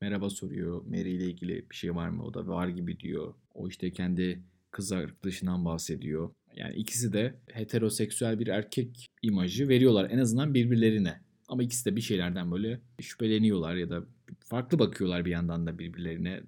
merhaba 0.02 0.30
soruyor. 0.30 0.82
Mary 0.86 1.14
ile 1.16 1.24
ilgili 1.24 1.70
bir 1.70 1.76
şey 1.76 1.94
var 1.94 2.08
mı? 2.08 2.24
O 2.24 2.34
da 2.34 2.46
var 2.46 2.68
gibi 2.68 3.00
diyor. 3.00 3.34
O 3.54 3.68
işte 3.68 3.92
kendi 3.92 4.42
kız 4.70 4.92
arkadaşından 4.92 5.64
bahsediyor. 5.64 6.30
Yani 6.56 6.74
ikisi 6.74 7.12
de 7.12 7.34
heteroseksüel 7.52 8.38
bir 8.38 8.46
erkek 8.46 9.06
imajı 9.22 9.68
veriyorlar 9.68 10.10
en 10.10 10.18
azından 10.18 10.54
birbirlerine. 10.54 11.20
Ama 11.48 11.62
ikisi 11.62 11.84
de 11.84 11.96
bir 11.96 12.00
şeylerden 12.00 12.52
böyle 12.52 12.80
şüpheleniyorlar 13.00 13.74
ya 13.74 13.90
da 13.90 14.04
farklı 14.38 14.78
bakıyorlar 14.78 15.24
bir 15.24 15.30
yandan 15.30 15.66
da 15.66 15.78
birbirlerine. 15.78 16.42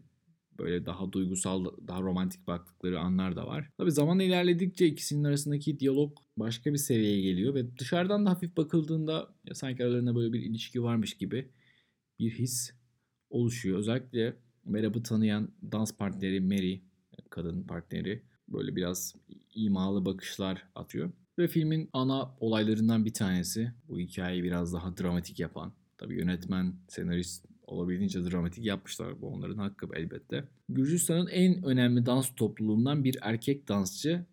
Böyle 0.59 0.87
daha 0.87 1.13
duygusal, 1.13 1.65
daha 1.89 2.01
romantik 2.01 2.47
baktıkları 2.47 3.01
anlar 3.01 3.37
da 3.37 3.47
var. 3.47 3.71
Tabi 3.79 3.91
zaman 3.91 4.21
ilerledikçe 4.21 4.87
ikisinin 4.87 5.25
arasındaki 5.25 5.81
diyalog 5.81 6.19
başka 6.37 6.73
bir 6.73 6.79
seviyeye 6.79 7.21
geliyor 7.21 7.55
ve 7.55 7.79
dışarıdan 7.79 8.27
da 8.27 8.31
hafif 8.31 8.57
bakıldığında 8.57 9.35
ya 9.45 9.55
sanki 9.55 9.85
aralarında 9.85 10.15
böyle 10.15 10.33
bir 10.33 10.41
ilişki 10.41 10.83
varmış 10.83 11.15
gibi 11.15 11.49
bir 12.19 12.31
his 12.31 12.73
oluşuyor. 13.31 13.79
Özellikle 13.79 14.37
Merab'ı 14.65 15.03
tanıyan 15.03 15.49
dans 15.73 15.97
partneri 15.97 16.41
Mary, 16.41 16.81
kadın 17.31 17.63
partneri 17.63 18.23
böyle 18.49 18.77
biraz 18.77 19.15
imalı 19.55 20.05
bakışlar 20.05 20.63
atıyor. 20.75 21.13
Ve 21.39 21.49
filmin 21.49 21.91
ana 21.93 22.35
olaylarından 22.41 23.05
bir 23.05 23.13
tanesi 23.13 23.73
bu 23.89 23.99
hikayeyi 23.99 24.45
biraz 24.45 24.73
daha 24.73 24.97
dramatik 24.97 25.41
yapan. 25.41 25.73
Tabii 25.99 26.15
yönetmen, 26.15 26.75
senarist 26.89 27.47
olabildiğince 27.67 28.31
dramatik 28.31 28.65
yapmışlar. 28.65 29.21
Bu 29.21 29.29
onların 29.29 29.59
hakkı 29.59 29.89
elbette. 29.95 30.45
Gürcistan'ın 30.69 31.27
en 31.27 31.63
önemli 31.63 32.07
dans 32.07 32.35
topluluğundan 32.37 33.05
bir 33.05 33.19
erkek 33.23 33.69
dansçı 33.69 34.25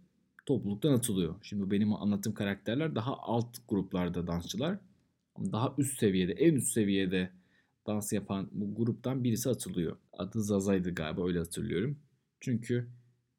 topluluktan 0.46 0.94
atılıyor. 0.94 1.36
Şimdi 1.42 1.72
benim 1.72 1.94
anlattığım 1.94 2.34
karakterler 2.34 2.96
daha 2.96 3.18
alt 3.18 3.58
gruplarda 3.68 4.28
dansçılar. 4.28 4.80
Daha 5.40 5.76
üst 5.78 6.00
seviyede, 6.00 6.32
en 6.32 6.54
üst 6.54 6.68
seviyede 6.68 7.32
dans 7.88 8.14
yapan 8.14 8.50
bu 8.52 8.76
gruptan 8.76 9.24
birisi 9.24 9.50
atılıyor. 9.50 9.98
Adı 10.14 10.44
Zaza'ydı 10.44 10.96
galiba 10.96 11.28
öyle 11.28 11.40
hatırlıyorum. 11.40 12.00
Çünkü 12.40 12.88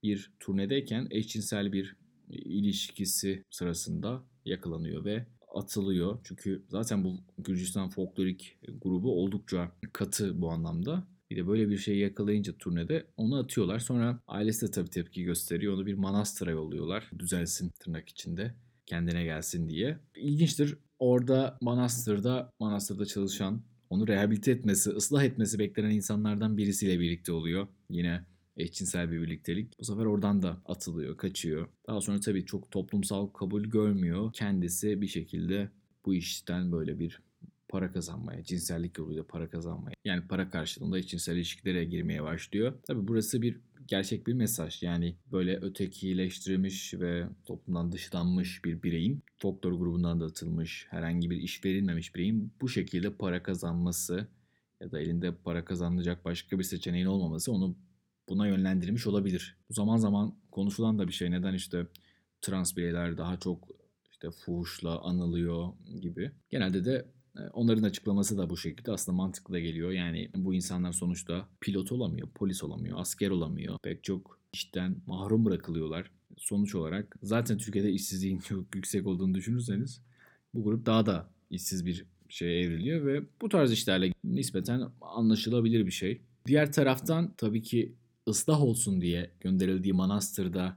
bir 0.03 0.33
turnedeyken 0.41 1.09
eşcinsel 1.11 1.73
bir 1.73 1.97
ilişkisi 2.29 3.45
sırasında 3.51 4.23
yakalanıyor 4.45 5.05
ve 5.05 5.27
atılıyor. 5.55 6.19
Çünkü 6.25 6.63
zaten 6.69 7.05
bu 7.05 7.17
Gürcistan 7.39 7.89
folklorik 7.89 8.59
grubu 8.83 9.23
oldukça 9.23 9.73
katı 9.93 10.41
bu 10.43 10.51
anlamda. 10.51 11.07
Bir 11.31 11.37
de 11.37 11.47
böyle 11.47 11.69
bir 11.69 11.79
şeyi 11.79 12.01
yakalayınca 12.01 12.53
turnede 12.59 13.07
onu 13.17 13.39
atıyorlar. 13.39 13.79
Sonra 13.79 14.21
ailesi 14.27 14.67
de 14.67 14.71
tabii 14.71 14.91
tepki 14.91 15.23
gösteriyor. 15.25 15.75
Onu 15.75 15.87
bir 15.87 15.95
manastıra 15.95 16.51
yolluyorlar. 16.51 17.11
Düzelsin 17.19 17.71
tırnak 17.81 18.09
içinde. 18.09 18.55
Kendine 18.87 19.25
gelsin 19.25 19.69
diye. 19.69 19.99
İlginçtir. 20.17 20.77
Orada 20.99 21.59
manastırda, 21.61 22.51
manastırda 22.61 23.07
çalışan, 23.07 23.63
onu 23.93 24.09
rehabilite 24.09 24.51
etmesi, 24.51 24.91
ıslah 24.91 25.25
etmesi 25.25 25.59
beklenen 25.59 25.91
insanlardan 25.91 26.57
birisiyle 26.57 27.01
birlikte 27.01 27.33
oluyor. 27.33 27.69
Yine 27.91 28.25
eşcinsel 28.57 29.11
bir 29.11 29.23
birliktelik. 29.23 29.81
Bu 29.81 29.85
sefer 29.85 30.05
oradan 30.05 30.43
da 30.43 30.63
atılıyor, 30.67 31.17
kaçıyor. 31.17 31.69
Daha 31.89 32.01
sonra 32.01 32.21
tabii 32.21 32.45
çok 32.47 32.71
toplumsal 32.71 33.27
kabul 33.27 33.65
görmüyor. 33.65 34.33
Kendisi 34.33 35.01
bir 35.01 35.07
şekilde 35.07 35.71
bu 36.05 36.15
işten 36.15 36.73
böyle 36.73 36.99
bir 36.99 37.21
para 37.69 37.93
kazanmaya, 37.93 38.45
cinsellik 38.45 38.99
yoluyla 38.99 39.27
para 39.27 39.51
kazanmaya, 39.51 39.95
yani 40.05 40.29
para 40.29 40.51
karşılığında 40.51 40.99
eşcinsel 40.99 41.37
ilişkilere 41.37 41.85
girmeye 41.85 42.23
başlıyor. 42.23 42.73
Tabii 42.87 43.09
burası 43.09 43.43
bir 43.43 43.61
gerçek 43.93 44.27
bir 44.27 44.33
mesaj. 44.33 44.83
Yani 44.83 45.17
böyle 45.33 45.57
ötekileştirilmiş 45.57 46.95
ve 46.95 47.27
toplumdan 47.45 47.93
dışlanmış 47.93 48.65
bir 48.65 48.83
bireyin, 48.83 49.23
folklor 49.37 49.73
grubundan 49.73 50.21
da 50.21 50.25
atılmış, 50.25 50.87
herhangi 50.91 51.31
bir 51.31 51.37
iş 51.37 51.65
verilmemiş 51.65 52.15
bireyin 52.15 52.53
bu 52.61 52.69
şekilde 52.69 53.15
para 53.15 53.43
kazanması 53.43 54.27
ya 54.81 54.93
da 54.93 55.01
elinde 55.01 55.35
para 55.35 55.65
kazanılacak 55.65 56.25
başka 56.25 56.59
bir 56.59 56.65
seçeneğin 56.65 57.07
olmaması 57.07 57.53
onu 57.53 57.77
buna 58.29 58.47
yönlendirmiş 58.47 59.07
olabilir. 59.07 59.57
Bu 59.69 59.75
zaman 59.75 59.97
zaman 59.97 60.35
konuşulan 60.51 60.99
da 60.99 61.09
bir 61.09 61.13
şey. 61.13 61.31
Neden 61.31 61.55
işte 61.55 61.87
trans 62.43 62.77
bireyler 62.77 63.19
daha 63.19 63.37
çok 63.37 63.69
işte 64.11 64.31
fuhuşla 64.31 65.01
anılıyor 65.01 65.73
gibi. 66.01 66.31
Genelde 66.51 66.85
de 66.85 67.07
Onların 67.53 67.83
açıklaması 67.83 68.39
da 68.39 68.51
bu 68.51 68.57
şekilde 68.57 68.93
aslında 68.93 69.17
mantıklı 69.17 69.59
geliyor. 69.59 69.91
Yani 69.91 70.31
bu 70.37 70.55
insanlar 70.55 70.93
sonuçta 70.93 71.49
pilot 71.61 71.93
olamıyor, 71.93 72.29
polis 72.35 72.65
olamıyor, 72.65 73.01
asker 73.01 73.31
olamıyor. 73.31 73.79
Pek 73.83 74.05
çok 74.05 74.39
işten 74.53 74.97
mahrum 75.07 75.45
bırakılıyorlar. 75.45 76.11
Sonuç 76.39 76.75
olarak 76.75 77.17
zaten 77.23 77.59
Türkiye'de 77.59 77.93
işsizliğin 77.93 78.39
çok 78.49 78.75
yüksek 78.75 79.07
olduğunu 79.07 79.35
düşünürseniz 79.35 80.01
bu 80.55 80.65
grup 80.65 80.87
daha 80.87 81.07
da 81.07 81.31
işsiz 81.51 81.87
bir 81.87 82.05
şeye 82.29 82.61
evriliyor 82.61 83.07
ve 83.07 83.23
bu 83.43 83.49
tarz 83.49 83.73
işlerle 83.73 84.13
nispeten 84.25 84.91
anlaşılabilir 85.01 85.87
bir 85.87 85.91
şey. 85.91 86.21
Diğer 86.47 86.73
taraftan 86.73 87.35
tabii 87.37 87.63
ki 87.63 87.95
ıslah 88.29 88.63
olsun 88.63 89.01
diye 89.01 89.31
gönderildiği 89.41 89.93
manastırda 89.93 90.77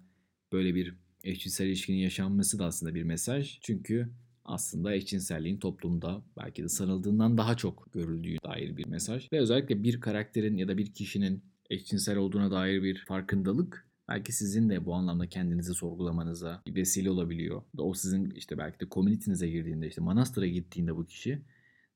böyle 0.52 0.76
bir 0.76 0.96
eşcinsel 1.24 1.68
ilişkinin 1.68 1.98
yaşanması 1.98 2.60
da 2.60 2.66
aslında 2.66 2.96
bir 2.96 3.04
mesaj. 3.04 3.60
Çünkü 3.62 4.10
aslında 4.46 4.94
eşcinselliğin 4.94 5.58
toplumda 5.58 6.22
belki 6.38 6.64
de 6.64 6.70
sanıldığından 6.70 7.38
daha 7.38 7.58
çok 7.58 7.94
görüldüğü 7.94 8.38
dair 8.44 8.78
bir 8.78 8.88
mesaj. 8.88 9.32
Ve 9.32 9.40
özellikle 9.40 9.84
bir 9.84 10.02
karakterin 10.02 10.58
ya 10.58 10.68
da 10.68 10.78
bir 10.78 10.94
kişinin 10.94 11.44
eşcinsel 11.70 12.18
olduğuna 12.18 12.52
dair 12.52 12.84
bir 12.84 13.06
farkındalık 13.08 13.88
belki 14.10 14.32
sizin 14.32 14.70
de 14.70 14.86
bu 14.86 14.94
anlamda 14.94 15.30
kendinizi 15.30 15.74
sorgulamanıza 15.74 16.62
bir 16.68 16.76
vesile 16.76 17.12
olabiliyor. 17.12 17.62
O 17.78 17.94
sizin 17.94 18.32
işte 18.32 18.58
belki 18.58 18.80
de 18.80 18.90
komünitinize 18.90 19.50
girdiğinde 19.50 19.88
işte 19.88 20.02
manastıra 20.02 20.48
gittiğinde 20.48 20.96
bu 20.96 21.06
kişi 21.06 21.42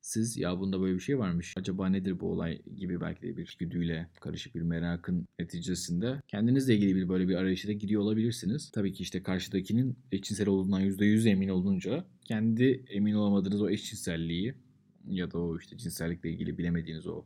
siz 0.10 0.38
ya 0.38 0.60
bunda 0.60 0.82
böyle 0.82 0.96
bir 0.96 1.00
şey 1.00 1.20
varmış. 1.20 1.54
Acaba 1.58 1.90
nedir 1.90 2.20
bu 2.20 2.32
olay 2.32 2.62
gibi 2.76 3.02
belki 3.02 3.22
de 3.22 3.38
bir 3.38 3.56
güdüyle 3.60 4.10
karışık 4.22 4.56
bir 4.56 4.62
merakın 4.62 5.28
neticesinde 5.40 6.22
kendinizle 6.28 6.76
ilgili 6.76 6.96
bir 6.96 7.10
böyle 7.10 7.28
bir 7.28 7.36
arayışa 7.36 7.68
da 7.68 7.74
gidiyor 7.74 8.02
olabilirsiniz. 8.02 8.72
Tabii 8.72 8.94
ki 8.94 9.04
işte 9.04 9.24
karşıdakinin 9.24 9.98
eşcinsel 10.12 10.48
olduğundan 10.48 10.82
%100 10.82 11.30
emin 11.30 11.50
olunca 11.50 12.06
kendi 12.26 12.86
emin 12.90 13.14
olamadığınız 13.14 13.62
o 13.62 13.70
eşcinselliği 13.70 14.54
ya 15.08 15.32
da 15.32 15.40
o 15.40 15.58
işte 15.58 15.78
cinsellikle 15.78 16.32
ilgili 16.32 16.58
bilemediğiniz 16.58 17.08
o 17.08 17.26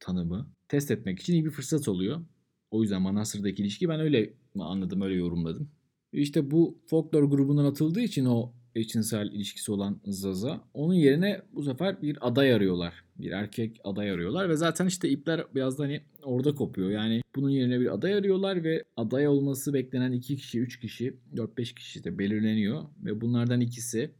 tanımı 0.00 0.52
test 0.68 0.90
etmek 0.90 1.20
için 1.20 1.32
iyi 1.32 1.44
bir 1.44 1.50
fırsat 1.50 1.88
oluyor. 1.88 2.24
O 2.70 2.82
yüzden 2.82 3.02
Manastır'daki 3.02 3.62
ilişki 3.62 3.88
ben 3.88 4.00
öyle 4.00 4.34
anladım, 4.58 5.02
öyle 5.02 5.14
yorumladım. 5.14 5.70
İşte 6.12 6.50
bu 6.50 6.78
folklor 6.86 7.24
grubundan 7.24 7.64
atıldığı 7.64 8.00
için 8.00 8.24
o 8.24 8.52
eşcinsel 8.74 9.26
ilişkisi 9.26 9.72
olan 9.72 10.00
Zaza. 10.04 10.64
Onun 10.74 10.94
yerine 10.94 11.42
bu 11.52 11.62
sefer 11.62 12.02
bir 12.02 12.28
aday 12.28 12.52
arıyorlar. 12.54 13.04
Bir 13.18 13.30
erkek 13.30 13.80
aday 13.84 14.10
arıyorlar 14.10 14.48
ve 14.48 14.56
zaten 14.56 14.86
işte 14.86 15.08
ipler 15.08 15.44
biraz 15.54 15.78
da 15.78 15.82
hani 15.82 16.00
orada 16.22 16.54
kopuyor. 16.54 16.90
Yani 16.90 17.22
bunun 17.36 17.50
yerine 17.50 17.80
bir 17.80 17.94
aday 17.94 18.14
arıyorlar 18.14 18.64
ve 18.64 18.84
aday 18.96 19.28
olması 19.28 19.74
beklenen 19.74 20.12
2 20.12 20.36
kişi, 20.36 20.60
3 20.60 20.80
kişi, 20.80 21.16
4-5 21.34 21.74
kişi 21.74 22.04
de 22.04 22.18
belirleniyor. 22.18 22.84
Ve 23.04 23.20
bunlardan 23.20 23.60
ikisi 23.60 24.10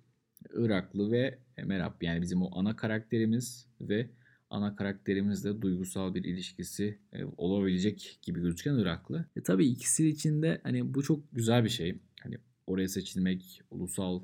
Iraklı 0.54 1.12
ve 1.12 1.38
Merab. 1.64 2.02
Yani 2.02 2.22
bizim 2.22 2.42
o 2.42 2.58
ana 2.58 2.76
karakterimiz 2.76 3.66
ve 3.80 4.10
ana 4.50 4.76
karakterimizle 4.76 5.62
duygusal 5.62 6.14
bir 6.14 6.24
ilişkisi 6.24 6.98
e, 7.12 7.24
olabilecek 7.36 8.18
gibi 8.22 8.40
gözüken 8.40 8.74
Iraklı. 8.74 9.24
E 9.36 9.42
tabii 9.42 9.66
ikisi 9.66 10.08
için 10.08 10.42
de 10.42 10.60
hani 10.62 10.94
bu 10.94 11.02
çok 11.02 11.32
güzel 11.32 11.64
bir 11.64 11.68
şey. 11.68 11.98
Hani 12.22 12.38
oraya 12.66 12.88
seçilmek, 12.88 13.60
ulusal 13.70 14.22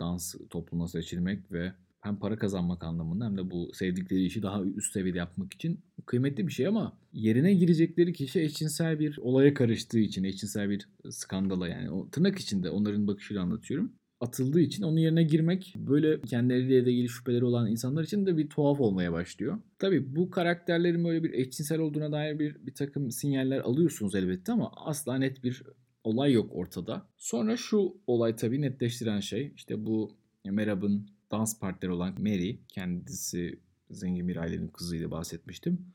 dans 0.00 0.34
toplumuna 0.50 0.88
seçilmek 0.88 1.52
ve 1.52 1.72
hem 2.04 2.16
para 2.16 2.36
kazanmak 2.36 2.84
anlamında 2.84 3.24
hem 3.24 3.36
de 3.36 3.50
bu 3.50 3.70
sevdikleri 3.74 4.24
işi 4.24 4.42
daha 4.42 4.62
üst 4.62 4.92
seviyede 4.92 5.18
yapmak 5.18 5.54
için 5.54 5.80
kıymetli 6.06 6.46
bir 6.46 6.52
şey 6.52 6.66
ama 6.66 6.98
yerine 7.12 7.54
girecekleri 7.54 8.12
kişi 8.12 8.40
eşcinsel 8.40 8.98
bir 8.98 9.18
olaya 9.18 9.54
karıştığı 9.54 9.98
için, 9.98 10.24
eşcinsel 10.24 10.70
bir 10.70 10.88
skandala 11.10 11.68
yani 11.68 11.90
o 11.90 12.10
tırnak 12.10 12.38
içinde 12.38 12.70
onların 12.70 13.06
bakışıyla 13.06 13.42
anlatıyorum. 13.42 13.92
Atıldığı 14.20 14.60
için 14.60 14.82
onun 14.82 14.96
yerine 14.96 15.22
girmek 15.22 15.74
böyle 15.76 16.20
kendileriyle 16.20 16.92
ilgili 16.92 17.08
şüpheleri 17.08 17.44
olan 17.44 17.70
insanlar 17.70 18.04
için 18.04 18.26
de 18.26 18.36
bir 18.36 18.48
tuhaf 18.48 18.80
olmaya 18.80 19.12
başlıyor. 19.12 19.58
Tabi 19.78 20.16
bu 20.16 20.30
karakterlerin 20.30 21.04
böyle 21.04 21.22
bir 21.22 21.32
eşcinsel 21.32 21.80
olduğuna 21.80 22.12
dair 22.12 22.38
bir, 22.38 22.66
bir 22.66 22.74
takım 22.74 23.10
sinyaller 23.10 23.58
alıyorsunuz 23.58 24.14
elbette 24.14 24.52
ama 24.52 24.72
asla 24.76 25.16
net 25.16 25.44
bir 25.44 25.62
olay 26.04 26.32
yok 26.32 26.50
ortada. 26.54 27.06
Sonra 27.16 27.56
şu 27.56 27.96
olay 28.06 28.36
tabii 28.36 28.60
netleştiren 28.60 29.20
şey 29.20 29.52
işte 29.56 29.86
bu 29.86 30.10
Merab'ın 30.44 31.08
dans 31.30 31.60
partneri 31.60 31.92
olan 31.92 32.14
Mary 32.20 32.56
kendisi 32.68 33.58
zengin 33.90 34.28
bir 34.28 34.36
ailenin 34.36 34.68
kızıydı 34.68 35.10
bahsetmiştim. 35.10 35.86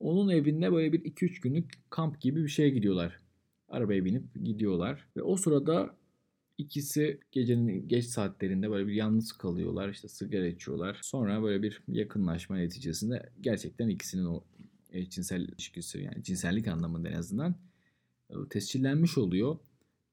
Onun 0.00 0.28
evinde 0.28 0.72
böyle 0.72 0.92
bir 0.92 1.00
2-3 1.00 1.42
günlük 1.42 1.72
kamp 1.90 2.20
gibi 2.20 2.42
bir 2.42 2.48
şeye 2.48 2.70
gidiyorlar. 2.70 3.20
Arabaya 3.68 4.04
binip 4.04 4.44
gidiyorlar 4.44 5.06
ve 5.16 5.22
o 5.22 5.36
sırada 5.36 5.96
ikisi 6.58 7.20
gecenin 7.32 7.88
geç 7.88 8.04
saatlerinde 8.04 8.70
böyle 8.70 8.86
bir 8.86 8.92
yalnız 8.92 9.32
kalıyorlar. 9.32 9.88
işte 9.88 10.08
sigara 10.08 10.46
içiyorlar. 10.46 10.98
Sonra 11.02 11.42
böyle 11.42 11.62
bir 11.62 11.82
yakınlaşma 11.88 12.56
neticesinde 12.56 13.30
gerçekten 13.40 13.88
ikisinin 13.88 14.24
o 14.24 14.44
cinsel 15.10 15.40
ilişkisi 15.40 16.02
yani 16.02 16.22
cinsellik 16.22 16.68
anlamında 16.68 17.08
en 17.08 17.16
azından 17.16 17.50
e, 17.50 17.54
tescillenmiş 18.50 19.18
oluyor. 19.18 19.58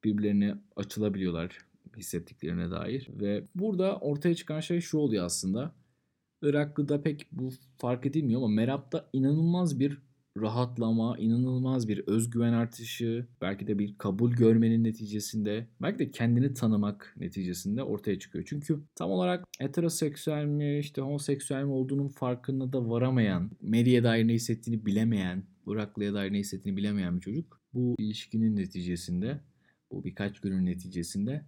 Birbirlerine 0.03 0.55
açılabiliyorlar 0.75 1.57
hissettiklerine 1.97 2.71
dair 2.71 3.09
ve 3.09 3.43
burada 3.55 3.97
ortaya 3.97 4.35
çıkan 4.35 4.59
şey 4.59 4.81
şu 4.81 4.97
oluyor 4.97 5.25
aslında. 5.25 5.75
Iraklı'da 6.41 7.03
pek 7.03 7.27
bu 7.31 7.49
fark 7.77 8.05
edilmiyor 8.05 8.41
ama 8.41 8.47
Merab'da 8.47 9.09
inanılmaz 9.13 9.79
bir 9.79 9.97
rahatlama, 10.37 11.17
inanılmaz 11.17 11.87
bir 11.87 12.03
özgüven 12.07 12.53
artışı, 12.53 13.27
belki 13.41 13.67
de 13.67 13.79
bir 13.79 13.97
kabul 13.97 14.31
görmenin 14.31 14.83
neticesinde, 14.83 15.67
belki 15.81 15.99
de 15.99 16.11
kendini 16.11 16.53
tanımak 16.53 17.15
neticesinde 17.17 17.83
ortaya 17.83 18.19
çıkıyor. 18.19 18.45
Çünkü 18.47 18.79
tam 18.95 19.11
olarak 19.11 19.45
heteroseksüel 19.59 20.45
mi, 20.45 20.79
işte 20.79 21.01
homoseksüel 21.01 21.63
mi 21.63 21.71
olduğunun 21.71 22.07
farkında 22.07 22.73
da 22.73 22.89
varamayan, 22.89 23.51
Mary'e 23.61 24.03
dair 24.03 24.27
ne 24.27 24.33
hissettiğini 24.33 24.85
bilemeyen, 24.85 25.43
Iraklı'ya 25.67 26.13
dair 26.13 26.33
ne 26.33 26.39
hissettiğini 26.39 26.77
bilemeyen 26.77 27.15
bir 27.15 27.21
çocuk 27.21 27.61
bu 27.73 27.95
ilişkinin 27.99 28.55
neticesinde, 28.55 29.41
bu 29.91 30.03
birkaç 30.03 30.39
günün 30.39 30.65
neticesinde 30.65 31.45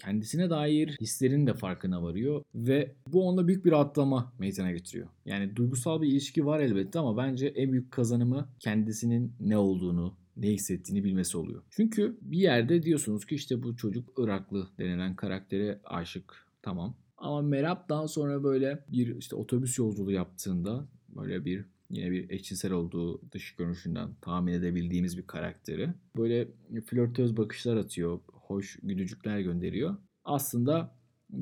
kendisine 0.00 0.50
dair 0.50 0.96
hislerin 1.00 1.46
de 1.46 1.54
farkına 1.54 2.02
varıyor 2.02 2.42
ve 2.54 2.94
bu 3.06 3.28
onda 3.28 3.48
büyük 3.48 3.64
bir 3.64 3.80
atlama 3.80 4.32
meydana 4.38 4.72
getiriyor. 4.72 5.08
Yani 5.24 5.56
duygusal 5.56 6.02
bir 6.02 6.08
ilişki 6.08 6.46
var 6.46 6.60
elbette 6.60 6.98
ama 6.98 7.16
bence 7.16 7.46
en 7.46 7.72
büyük 7.72 7.90
kazanımı 7.90 8.48
kendisinin 8.58 9.32
ne 9.40 9.56
olduğunu, 9.56 10.14
ne 10.36 10.48
hissettiğini 10.48 11.04
bilmesi 11.04 11.38
oluyor. 11.38 11.62
Çünkü 11.70 12.16
bir 12.22 12.38
yerde 12.38 12.82
diyorsunuz 12.82 13.26
ki 13.26 13.34
işte 13.34 13.62
bu 13.62 13.76
çocuk 13.76 14.08
Iraklı 14.18 14.68
denilen 14.78 15.16
karaktere 15.16 15.80
aşık. 15.84 16.46
Tamam. 16.62 16.94
Ama 17.18 17.42
Merab 17.42 17.88
daha 17.88 18.08
sonra 18.08 18.44
böyle 18.44 18.84
bir 18.88 19.16
işte 19.16 19.36
otobüs 19.36 19.78
yolculuğu 19.78 20.12
yaptığında 20.12 20.86
böyle 21.16 21.44
bir 21.44 21.64
yine 21.90 22.10
bir 22.10 22.30
eşcinsel 22.30 22.72
olduğu 22.72 23.20
dış 23.32 23.56
görünüşünden 23.56 24.08
tahmin 24.20 24.52
edebildiğimiz 24.52 25.18
bir 25.18 25.26
karakteri. 25.26 25.90
Böyle 26.16 26.48
flörtöz 26.86 27.36
bakışlar 27.36 27.76
atıyor 27.76 28.20
hoş 28.50 28.78
gülücükler 28.82 29.40
gönderiyor. 29.40 29.96
Aslında 30.24 30.96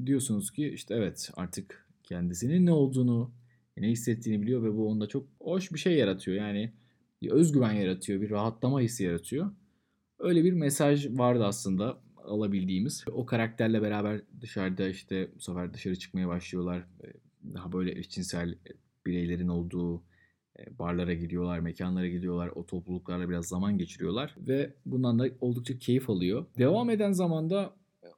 diyorsunuz 0.07 0.51
ki 0.51 0.69
işte 0.69 0.95
evet 0.95 1.31
artık 1.35 1.89
kendisinin 2.03 2.67
ne 2.67 2.73
olduğunu, 2.73 3.33
ne 3.77 3.89
hissettiğini 3.89 4.43
biliyor 4.43 4.63
ve 4.63 4.77
bu 4.77 4.89
onda 4.89 5.07
çok 5.07 5.29
hoş 5.41 5.73
bir 5.73 5.79
şey 5.79 5.97
yaratıyor. 5.97 6.37
Yani 6.37 6.73
bir 7.23 7.31
özgüven 7.31 7.73
yaratıyor, 7.73 8.21
bir 8.21 8.31
rahatlama 8.31 8.81
hissi 8.81 9.05
yaratıyor. 9.05 9.51
Öyle 10.19 10.45
bir 10.45 10.53
mesaj 10.53 11.19
vardı 11.19 11.45
aslında 11.45 12.01
alabildiğimiz. 12.17 13.05
O 13.13 13.27
karakterle 13.27 13.83
beraber 13.83 14.21
dışarıda 14.41 14.89
işte 14.89 15.29
bu 15.37 15.41
sefer 15.41 15.75
dışarı 15.75 15.97
çıkmaya 15.97 16.29
başlıyorlar. 16.29 16.87
Daha 17.55 17.73
böyle 17.73 17.99
eşcinsel 17.99 18.55
bireylerin 19.07 19.49
olduğu 19.49 20.03
barlara 20.79 21.15
gidiyorlar, 21.15 21.59
mekanlara 21.59 22.09
gidiyorlar, 22.09 22.49
o 22.55 22.67
topluluklarla 22.67 23.29
biraz 23.29 23.47
zaman 23.47 23.79
geçiriyorlar 23.79 24.35
ve 24.39 24.75
bundan 24.87 25.19
da 25.19 25.29
oldukça 25.41 25.79
keyif 25.79 26.11
alıyor. 26.11 26.47
Devam 26.59 26.91
eden 26.91 27.13
zamanda 27.13 27.75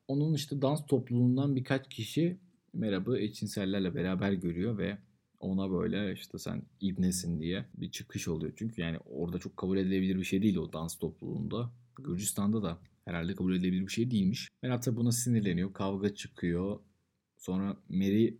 onun 0.08 0.34
işte 0.34 0.62
dans 0.62 0.86
topluluğundan 0.86 1.56
birkaç 1.56 1.88
kişi 1.88 2.38
Merab'ı 2.72 3.18
eşcinsellerle 3.18 3.94
beraber 3.94 4.32
görüyor 4.32 4.78
ve 4.78 4.98
ona 5.40 5.70
böyle 5.70 6.12
işte 6.12 6.38
sen 6.38 6.62
ibnesin 6.80 7.40
diye 7.40 7.64
bir 7.74 7.90
çıkış 7.90 8.28
oluyor. 8.28 8.52
Çünkü 8.56 8.80
yani 8.80 8.98
orada 8.98 9.38
çok 9.38 9.56
kabul 9.56 9.78
edilebilir 9.78 10.18
bir 10.18 10.24
şey 10.24 10.42
değil 10.42 10.56
o 10.56 10.72
dans 10.72 10.98
topluluğunda. 10.98 11.72
Gürcistan'da 11.96 12.62
da 12.62 12.78
herhalde 13.04 13.34
kabul 13.34 13.54
edilebilir 13.54 13.86
bir 13.86 13.92
şey 13.92 14.10
değilmiş. 14.10 14.48
Merab 14.62 14.82
tabi 14.82 14.96
buna 14.96 15.12
sinirleniyor. 15.12 15.72
Kavga 15.72 16.14
çıkıyor. 16.14 16.80
Sonra 17.36 17.76
Mary 17.88 18.34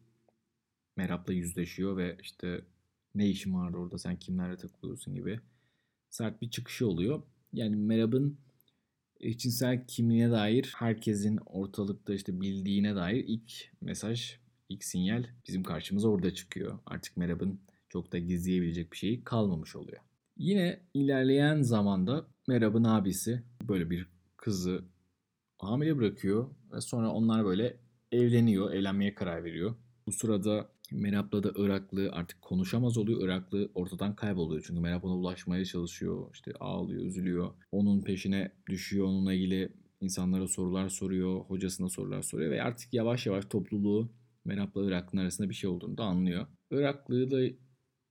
Merab'la 0.97 1.33
yüzleşiyor 1.33 1.97
ve 1.97 2.17
işte 2.23 2.61
ne 3.15 3.29
işin 3.29 3.55
vardı 3.55 3.77
orada 3.77 3.99
sen 3.99 4.17
kimlerle 4.17 4.57
takılıyorsun 4.57 5.15
gibi 5.15 5.41
sert 6.11 6.43
bir 6.43 6.51
çıkışı 6.51 6.89
oluyor. 6.89 7.23
Yani 7.53 7.77
Merab'ın 7.77 8.39
eşcinsel 9.21 9.87
kimliğine 9.87 10.31
dair 10.31 10.73
herkesin 10.77 11.39
ortalıkta 11.47 12.15
işte 12.15 12.41
bildiğine 12.41 12.95
dair 12.95 13.25
ilk 13.29 13.53
mesaj, 13.81 14.37
ilk 14.69 14.85
sinyal 14.85 15.25
bizim 15.49 15.63
karşımıza 15.63 16.09
orada 16.09 16.35
çıkıyor. 16.35 16.79
Artık 16.87 17.17
Merab'ın 17.17 17.61
çok 17.89 18.13
da 18.13 18.19
gizleyebilecek 18.19 18.93
bir 18.93 18.97
şeyi 18.97 19.25
kalmamış 19.25 19.77
oluyor. 19.77 20.01
Yine 20.37 20.81
ilerleyen 20.95 21.63
zamanda 21.63 22.27
Merab'ın 22.49 22.85
abisi 22.85 23.43
böyle 23.69 23.91
bir 23.91 24.09
kızı 24.37 24.85
hamile 25.59 25.97
bırakıyor 25.99 26.51
ve 26.73 26.81
sonra 26.81 27.11
onlar 27.11 27.45
böyle 27.45 27.77
evleniyor, 28.13 28.73
evlenmeye 28.73 29.15
karar 29.15 29.45
veriyor. 29.45 29.75
Bu 30.07 30.13
sırada 30.13 30.73
Merab'la 30.93 31.43
da 31.43 31.53
Iraklı 31.57 32.11
artık 32.13 32.43
konuşamaz 32.43 32.99
oluyor. 32.99 33.25
Iraklı 33.25 33.71
ortadan 33.75 34.17
kayboluyor. 34.17 34.65
Çünkü 34.67 34.81
Merab 34.81 35.05
ona 35.05 35.17
ulaşmaya 35.17 35.65
çalışıyor. 35.65 36.31
İşte 36.35 36.53
ağlıyor, 36.61 37.05
üzülüyor. 37.05 37.51
Onun 37.73 38.01
peşine 38.01 38.53
düşüyor. 38.69 39.07
Onunla 39.07 39.33
ilgili 39.33 39.73
insanlara 40.01 40.49
sorular 40.49 40.89
soruyor. 40.89 41.41
Hocasına 41.41 41.89
sorular 41.89 42.23
soruyor. 42.23 42.51
Ve 42.51 42.63
artık 42.63 42.95
yavaş 42.95 43.27
yavaş 43.27 43.45
topluluğu 43.45 44.13
Merab'la 44.45 44.87
Iraklı'nın 44.87 45.23
arasında 45.23 45.49
bir 45.49 45.55
şey 45.55 45.71
olduğunu 45.71 45.99
da 45.99 46.05
anlıyor. 46.05 46.47
Iraklı'yla 46.71 47.51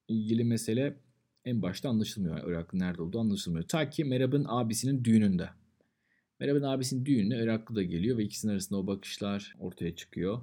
ilgili 0.07 0.43
mesele 0.43 0.99
en 1.45 1.61
başta 1.61 1.89
anlaşılmıyor. 1.89 2.37
Yani 2.37 2.49
Iraklı 2.49 2.79
nerede 2.79 3.01
olduğu 3.01 3.19
anlaşılmıyor. 3.19 3.67
Ta 3.67 3.89
ki 3.89 4.03
Merab'ın 4.05 4.45
abisinin 4.47 5.03
düğününde. 5.03 5.49
Merab'ın 6.39 6.63
abisinin 6.63 7.05
düğününe 7.05 7.43
Iraklı 7.43 7.75
da 7.75 7.83
geliyor 7.83 8.17
ve 8.17 8.23
ikisinin 8.23 8.51
arasında 8.51 8.79
o 8.79 8.87
bakışlar 8.87 9.55
ortaya 9.59 9.95
çıkıyor. 9.95 10.41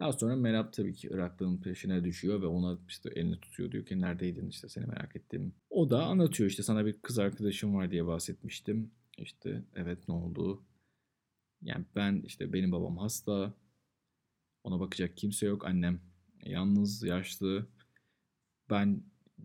Daha 0.00 0.12
sonra 0.12 0.36
Merab 0.36 0.72
tabii 0.72 0.94
ki 0.94 1.08
Iraklı'nın 1.12 1.60
peşine 1.60 2.04
düşüyor 2.04 2.42
ve 2.42 2.46
ona 2.46 2.78
işte 2.88 3.10
elini 3.14 3.40
tutuyor. 3.40 3.72
Diyor 3.72 3.86
ki 3.86 4.00
neredeydin 4.00 4.48
işte 4.48 4.68
seni 4.68 4.86
merak 4.86 5.16
ettim. 5.16 5.54
O 5.70 5.90
da 5.90 6.04
anlatıyor 6.04 6.50
işte 6.50 6.62
sana 6.62 6.86
bir 6.86 6.92
kız 6.92 7.18
arkadaşım 7.18 7.74
var 7.74 7.90
diye 7.90 8.06
bahsetmiştim. 8.06 8.90
İşte 9.18 9.62
evet 9.74 10.08
ne 10.08 10.14
oldu? 10.14 10.64
Yani 11.62 11.84
ben 11.96 12.22
işte 12.26 12.52
benim 12.52 12.72
babam 12.72 12.96
hasta. 12.98 13.54
Ona 14.64 14.80
bakacak 14.80 15.16
kimse 15.16 15.46
yok. 15.46 15.66
Annem 15.66 16.00
yalnız, 16.44 17.02
yaşlı. 17.02 17.66
Ben 18.70 19.02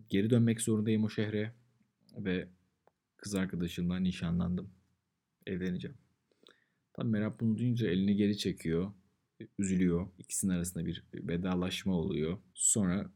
geri 0.08 0.30
dönmek 0.30 0.60
zorundayım 0.60 1.04
o 1.04 1.08
şehre. 1.08 1.54
Ve 2.16 2.48
kız 3.16 3.34
arkadaşımla 3.34 3.96
nişanlandım. 3.96 4.70
Evleneceğim. 5.46 5.96
Tabii 6.92 7.08
Merab 7.08 7.40
bunu 7.40 7.58
duyunca 7.58 7.88
elini 7.88 8.16
geri 8.16 8.38
çekiyor 8.38 8.92
üzülüyor. 9.58 10.08
İkisinin 10.18 10.52
arasında 10.52 10.86
bir 10.86 11.04
vedalaşma 11.14 11.94
oluyor. 11.94 12.38
Sonra 12.54 13.10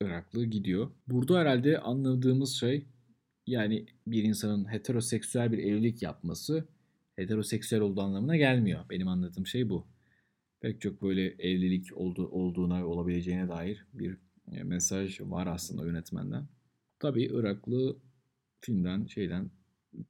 Iraklı 0.00 0.46
gidiyor. 0.46 0.90
Burada 1.06 1.38
herhalde 1.38 1.78
anladığımız 1.78 2.54
şey 2.54 2.86
yani 3.46 3.86
bir 4.06 4.22
insanın 4.22 4.72
heteroseksüel 4.72 5.52
bir 5.52 5.58
evlilik 5.58 6.02
yapması 6.02 6.68
heteroseksüel 7.16 7.80
olduğu 7.80 8.00
anlamına 8.00 8.36
gelmiyor. 8.36 8.84
Benim 8.90 9.08
anladığım 9.08 9.46
şey 9.46 9.68
bu. 9.68 9.86
Pek 10.60 10.80
çok 10.80 11.02
böyle 11.02 11.26
evlilik 11.26 11.96
oldu, 11.96 12.28
olduğuna 12.28 12.86
olabileceğine 12.86 13.48
dair 13.48 13.86
bir 13.92 14.18
e, 14.52 14.62
mesaj 14.62 15.20
var 15.20 15.46
aslında 15.46 15.86
yönetmenden. 15.86 16.48
Tabii 16.98 17.24
Iraklı 17.24 17.96
filmden 18.60 19.06
şeyden 19.06 19.50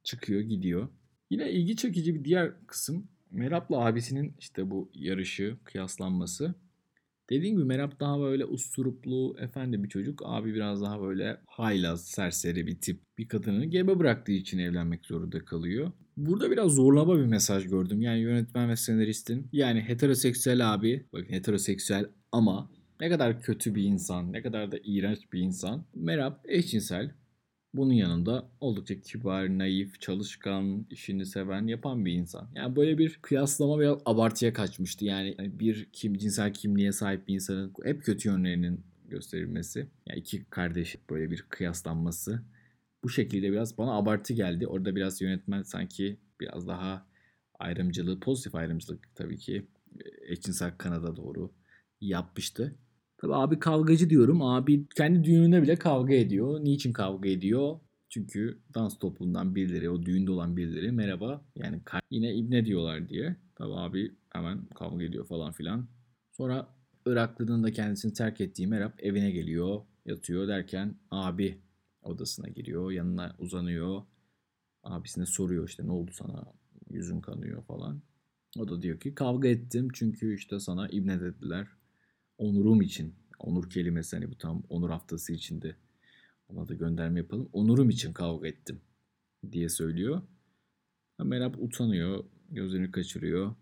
çıkıyor 0.03 0.41
gidiyor. 0.41 0.89
Yine 1.29 1.51
ilgi 1.51 1.75
çekici 1.75 2.15
bir 2.15 2.25
diğer 2.25 2.67
kısım 2.67 3.07
Merap'la 3.31 3.85
abisinin 3.85 4.35
işte 4.39 4.69
bu 4.69 4.91
yarışı, 4.93 5.57
kıyaslanması. 5.63 6.55
Dediğim 7.29 7.55
gibi 7.55 7.65
Merap 7.65 7.99
daha 7.99 8.19
böyle 8.19 8.45
usturuplu, 8.45 9.35
efendi 9.39 9.83
bir 9.83 9.89
çocuk. 9.89 10.21
Abi 10.25 10.53
biraz 10.53 10.81
daha 10.81 11.01
böyle 11.01 11.37
haylaz, 11.47 12.07
serseri 12.07 12.67
bir 12.67 12.81
tip. 12.81 13.01
Bir 13.17 13.27
kadını 13.27 13.65
gebe 13.65 13.99
bıraktığı 13.99 14.31
için 14.31 14.59
evlenmek 14.59 15.05
zorunda 15.05 15.45
kalıyor. 15.45 15.91
Burada 16.17 16.51
biraz 16.51 16.71
zorlama 16.71 17.17
bir 17.17 17.25
mesaj 17.25 17.67
gördüm. 17.67 18.01
Yani 18.01 18.19
yönetmen 18.19 18.69
ve 18.69 18.75
senaristin. 18.75 19.47
Yani 19.51 19.81
heteroseksüel 19.81 20.73
abi, 20.73 21.05
bakın 21.13 21.33
heteroseksüel 21.33 22.09
ama 22.31 22.69
ne 23.01 23.09
kadar 23.09 23.41
kötü 23.41 23.75
bir 23.75 23.83
insan, 23.83 24.33
ne 24.33 24.41
kadar 24.41 24.71
da 24.71 24.77
iğrenç 24.83 25.19
bir 25.33 25.39
insan. 25.39 25.85
Merap 25.95 26.41
eşcinsel, 26.45 27.11
bunun 27.77 27.93
yanında 27.93 28.49
oldukça 28.59 29.01
kibar, 29.01 29.57
naif, 29.57 30.01
çalışkan, 30.01 30.85
işini 30.89 31.25
seven, 31.25 31.67
yapan 31.67 32.05
bir 32.05 32.13
insan. 32.13 32.49
Yani 32.55 32.75
böyle 32.75 32.97
bir 32.97 33.19
kıyaslama 33.21 33.79
biraz 33.79 33.97
abartıya 34.05 34.53
kaçmıştı. 34.53 35.05
Yani 35.05 35.35
bir 35.39 35.89
kim 35.93 36.17
cinsel 36.17 36.53
kimliğe 36.53 36.91
sahip 36.91 37.27
bir 37.27 37.33
insanın 37.33 37.73
hep 37.83 38.03
kötü 38.03 38.29
yönlerinin 38.29 38.85
gösterilmesi. 39.09 39.87
Yani 40.07 40.19
iki 40.19 40.45
kardeş 40.45 40.97
böyle 41.09 41.31
bir 41.31 41.41
kıyaslanması. 41.49 42.43
Bu 43.03 43.09
şekilde 43.09 43.51
biraz 43.51 43.77
bana 43.77 43.91
abartı 43.91 44.33
geldi. 44.33 44.67
Orada 44.67 44.95
biraz 44.95 45.21
yönetmen 45.21 45.63
sanki 45.63 46.17
biraz 46.41 46.67
daha 46.67 47.07
ayrımcılığı, 47.59 48.19
pozitif 48.19 48.55
ayrımcılık 48.55 49.15
tabii 49.15 49.37
ki 49.37 49.65
eşcinsel 50.27 50.77
kanada 50.77 51.15
doğru 51.15 51.51
yapmıştı. 52.01 52.75
Tabii 53.17 53.35
abi 53.35 53.59
kavgacı 53.59 54.09
diyorum. 54.09 54.41
Abi 54.41 54.87
kendi 54.95 55.23
düğününe 55.23 55.61
bile 55.61 55.75
kavga 55.75 56.13
ediyor. 56.13 56.59
Niçin 56.63 56.93
kavga 56.93 57.29
ediyor? 57.29 57.79
Çünkü 58.09 58.59
dans 58.73 58.99
topluluğundan 58.99 59.55
birileri, 59.55 59.89
o 59.89 60.03
düğünde 60.03 60.31
olan 60.31 60.57
birileri 60.57 60.91
merhaba 60.91 61.45
yani 61.55 61.81
yine 62.11 62.35
ibne 62.35 62.65
diyorlar 62.65 63.09
diye. 63.09 63.35
Tabii 63.55 63.73
abi 63.73 64.15
hemen 64.33 64.65
kavga 64.65 65.03
ediyor 65.03 65.25
falan 65.27 65.51
filan. 65.51 65.87
Sonra 66.31 66.67
Iraklı'nın 67.05 67.63
da 67.63 67.71
kendisini 67.71 68.13
terk 68.13 68.41
ettiği 68.41 68.67
Merab 68.67 68.91
evine 68.99 69.31
geliyor, 69.31 69.81
yatıyor 70.05 70.47
derken 70.47 70.95
abi 71.11 71.57
odasına 72.03 72.47
giriyor, 72.49 72.91
yanına 72.91 73.35
uzanıyor. 73.39 74.01
Abisine 74.83 75.25
soruyor 75.25 75.67
işte 75.67 75.87
ne 75.87 75.91
oldu 75.91 76.11
sana, 76.13 76.45
yüzün 76.89 77.21
kanıyor 77.21 77.63
falan. 77.63 78.01
O 78.59 78.69
da 78.69 78.81
diyor 78.81 78.99
ki 78.99 79.15
kavga 79.15 79.47
ettim 79.47 79.87
çünkü 79.93 80.35
işte 80.35 80.59
sana 80.59 80.87
ibne 80.87 81.21
dediler 81.21 81.67
onurum 82.37 82.81
için, 82.81 83.15
onur 83.39 83.69
kelimesi 83.69 84.15
hani 84.15 84.31
bu 84.31 84.37
tam 84.37 84.63
onur 84.69 84.89
haftası 84.89 85.33
içinde 85.33 85.75
ona 86.47 86.67
da 86.67 86.73
gönderme 86.73 87.19
yapalım. 87.19 87.49
Onurum 87.53 87.89
için 87.89 88.13
kavga 88.13 88.47
ettim 88.47 88.81
diye 89.51 89.69
söylüyor. 89.69 90.21
Merab 91.23 91.55
utanıyor, 91.57 92.23
gözlerini 92.49 92.91
kaçırıyor. 92.91 93.55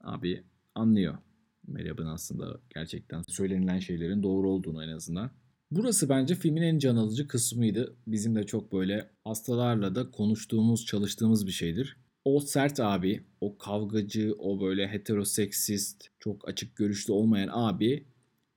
Abi 0.00 0.44
anlıyor. 0.74 1.18
Merab'ın 1.66 2.06
aslında 2.06 2.60
gerçekten 2.74 3.22
söylenilen 3.28 3.78
şeylerin 3.78 4.22
doğru 4.22 4.50
olduğunu 4.50 4.84
en 4.84 4.88
azından. 4.88 5.30
Burası 5.70 6.08
bence 6.08 6.34
filmin 6.34 6.62
en 6.62 6.78
can 6.78 6.96
alıcı 6.96 7.28
kısmıydı. 7.28 7.96
Bizim 8.06 8.34
de 8.34 8.46
çok 8.46 8.72
böyle 8.72 9.10
hastalarla 9.24 9.94
da 9.94 10.10
konuştuğumuz, 10.10 10.86
çalıştığımız 10.86 11.46
bir 11.46 11.52
şeydir. 11.52 11.96
O 12.24 12.40
sert 12.40 12.80
abi, 12.80 13.24
o 13.40 13.58
kavgacı, 13.58 14.34
o 14.38 14.60
böyle 14.60 14.88
heteroseksist, 14.88 16.04
çok 16.20 16.48
açık 16.48 16.76
görüşlü 16.76 17.12
olmayan 17.12 17.48
abi 17.52 18.06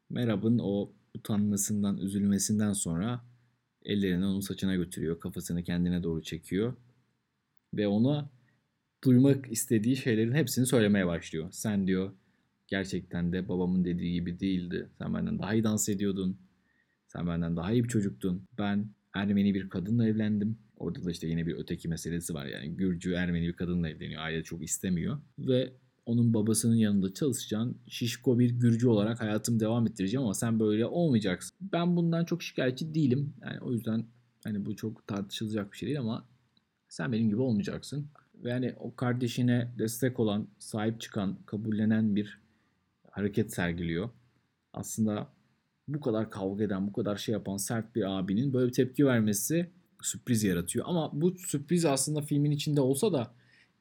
Merab'ın 0.10 0.60
o 0.60 0.92
utanmasından, 1.16 1.98
üzülmesinden 1.98 2.74
sonra 2.74 3.26
ellerini 3.86 4.26
onun 4.26 4.40
saçına 4.40 4.76
götürüyor. 4.76 5.20
Kafasını 5.20 5.64
kendine 5.64 6.04
doğru 6.04 6.22
çekiyor. 6.22 6.74
Ve 7.74 7.88
ona 7.88 8.30
duymak 9.04 9.52
istediği 9.52 9.96
şeylerin 9.96 10.34
hepsini 10.34 10.66
söylemeye 10.66 11.08
başlıyor. 11.08 11.48
Sen 11.52 11.88
diyor 11.88 12.12
gerçekten 12.68 13.34
de 13.34 13.50
babamın 13.50 13.86
dediği 13.86 14.14
gibi 14.14 14.40
değildi. 14.40 14.90
Sen 14.98 15.14
benden 15.14 15.40
daha 15.40 15.54
iyi 15.54 15.64
dans 15.64 15.90
ediyordun. 15.90 16.38
Sen 17.08 17.28
benden 17.28 17.56
daha 17.56 17.72
iyi 17.72 17.84
bir 17.84 17.90
çocuktun. 17.90 18.48
Ben 18.58 18.90
Ermeni 19.14 19.54
bir 19.54 19.70
kadınla 19.70 20.08
evlendim. 20.08 20.58
Orada 20.78 21.04
da 21.04 21.12
işte 21.12 21.28
yine 21.28 21.48
bir 21.48 21.56
öteki 21.56 21.88
meselesi 21.88 22.34
var. 22.34 22.46
Yani 22.46 22.76
Gürcü, 22.76 23.14
Ermeni 23.14 23.48
bir 23.48 23.54
kadınla 23.54 23.90
evleniyor. 23.90 24.22
Aile 24.22 24.44
çok 24.44 24.64
istemiyor. 24.64 25.22
Ve 25.40 25.74
onun 26.06 26.34
babasının 26.34 26.76
yanında 26.76 27.14
çalışacağın 27.14 27.78
şişko 27.88 28.40
bir 28.40 28.50
Gürcü 28.50 28.88
olarak 28.88 29.22
hayatımı 29.22 29.60
devam 29.60 29.88
ettireceğim 29.88 30.24
ama 30.24 30.34
sen 30.34 30.60
böyle 30.60 30.86
olmayacaksın. 30.86 31.58
Ben 31.62 31.96
bundan 31.96 32.26
çok 32.26 32.44
şikayetçi 32.44 32.96
değilim. 32.96 33.34
Yani 33.42 33.60
o 33.62 33.72
yüzden 33.72 34.06
hani 34.44 34.66
bu 34.66 34.76
çok 34.76 35.08
tartışılacak 35.08 35.72
bir 35.72 35.78
şey 35.78 35.88
değil 35.88 36.00
ama 36.00 36.26
sen 36.90 37.12
benim 37.12 37.30
gibi 37.30 37.42
olmayacaksın. 37.42 38.08
Ve 38.44 38.50
yani 38.50 38.76
o 38.80 38.96
kardeşine 38.96 39.72
destek 39.80 40.20
olan, 40.20 40.48
sahip 40.60 41.02
çıkan, 41.02 41.38
kabullenen 41.46 42.16
bir 42.16 42.40
hareket 43.12 43.54
sergiliyor. 43.54 44.10
Aslında 44.74 45.28
bu 45.88 46.00
kadar 46.00 46.32
kavga 46.32 46.64
eden, 46.64 46.88
bu 46.88 46.94
kadar 46.94 47.18
şey 47.18 47.34
yapan 47.34 47.58
sert 47.58 47.96
bir 47.96 48.18
abinin 48.18 48.54
böyle 48.54 48.68
bir 48.68 48.74
tepki 48.74 49.06
vermesi 49.06 49.70
sürpriz 50.02 50.44
yaratıyor. 50.44 50.86
Ama 50.88 51.22
bu 51.22 51.38
sürpriz 51.38 51.86
aslında 51.86 52.22
filmin 52.22 52.52
içinde 52.52 52.82
olsa 52.82 53.14
da 53.14 53.32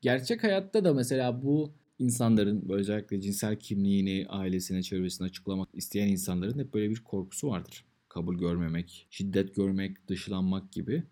gerçek 0.00 0.44
hayatta 0.44 0.84
da 0.84 0.94
mesela 0.94 1.42
bu 1.42 1.72
insanların 1.98 2.68
özellikle 2.68 3.20
cinsel 3.20 3.56
kimliğini 3.56 4.26
ailesine, 4.28 4.82
çevresine 4.82 5.26
açıklamak 5.26 5.68
isteyen 5.72 6.08
insanların 6.08 6.58
hep 6.58 6.74
böyle 6.74 6.90
bir 6.90 7.00
korkusu 7.00 7.48
vardır. 7.48 7.84
Kabul 8.08 8.38
görmemek, 8.38 9.06
şiddet 9.10 9.54
görmek, 9.54 10.08
dışlanmak 10.08 10.72
gibi. 10.72 11.02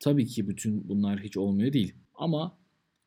Tabii 0.00 0.26
ki 0.26 0.48
bütün 0.48 0.88
bunlar 0.88 1.20
hiç 1.20 1.36
olmuyor 1.36 1.72
değil. 1.72 1.94
Ama 2.14 2.58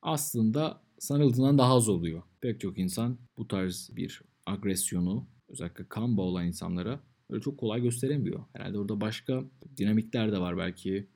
aslında 0.02 0.82
sanıldığından 1.00 1.58
daha 1.58 1.74
az 1.74 1.90
oluyor. 1.90 2.24
Pek 2.42 2.60
çok 2.60 2.78
insan 2.78 3.18
bu 3.38 3.48
tarz 3.48 3.90
bir 3.96 4.22
agresyonu 4.46 5.28
özellikle 5.50 5.88
kan 5.90 6.18
bağı 6.18 6.26
olan 6.26 6.48
insanlara 6.48 7.00
öyle 7.30 7.42
çok 7.42 7.58
kolay 7.58 7.82
gösteremiyor. 7.82 8.44
Herhalde 8.54 8.80
orada 8.80 9.02
başka 9.02 9.44
dinamikler 9.78 10.32
de 10.32 10.40
var 10.40 10.58
belki. 10.58 11.08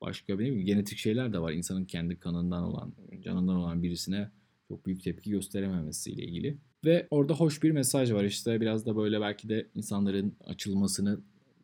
Başka 0.00 0.38
bir 0.38 0.52
genetik 0.52 0.98
şeyler 0.98 1.32
de 1.32 1.38
var. 1.38 1.52
İnsanın 1.52 1.84
kendi 1.84 2.18
kanından 2.18 2.62
olan, 2.62 2.94
canından 3.20 3.56
olan 3.56 3.82
birisine 3.82 4.30
çok 4.74 4.86
büyük 4.86 5.02
tepki 5.02 5.30
gösterememesiyle 5.30 6.22
ilgili. 6.22 6.58
Ve 6.84 7.06
orada 7.10 7.34
hoş 7.34 7.62
bir 7.62 7.70
mesaj 7.70 8.12
var. 8.12 8.24
İşte 8.24 8.60
biraz 8.60 8.86
da 8.86 8.96
böyle 8.96 9.20
belki 9.20 9.48
de 9.48 9.66
insanların 9.74 10.36
açılmasını 10.44 11.20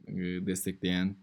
e, 0.07 0.15
destekleyen 0.47 1.17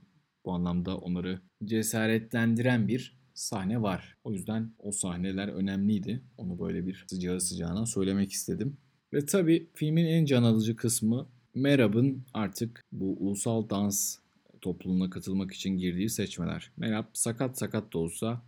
bu 0.46 0.52
anlamda 0.52 0.98
onları 0.98 1.42
cesaretlendiren 1.66 2.88
bir 2.88 3.18
sahne 3.34 3.82
var. 3.82 4.18
O 4.24 4.34
yüzden 4.34 4.72
o 4.80 4.92
sahneler 4.92 5.48
önemliydi. 5.48 6.22
Onu 6.38 6.60
böyle 6.60 6.88
bir 6.88 7.06
sıcağı 7.08 7.42
sıcağına 7.42 7.86
söylemek 7.86 8.32
istedim. 8.32 8.78
Ve 9.14 9.26
tabii 9.26 9.70
filmin 9.74 10.06
en 10.06 10.26
can 10.26 10.44
alıcı 10.44 10.76
kısmı 10.76 11.30
Merab'ın 11.56 12.26
artık 12.34 12.86
bu 12.92 13.18
ulusal 13.20 13.70
dans 13.70 14.18
topluluğuna 14.62 15.10
katılmak 15.10 15.54
için 15.54 15.78
girdiği 15.78 16.10
seçmeler. 16.10 16.72
Merab 16.78 17.06
sakat 17.14 17.58
sakat 17.58 17.94
da 17.94 17.98
olsa 17.98 18.42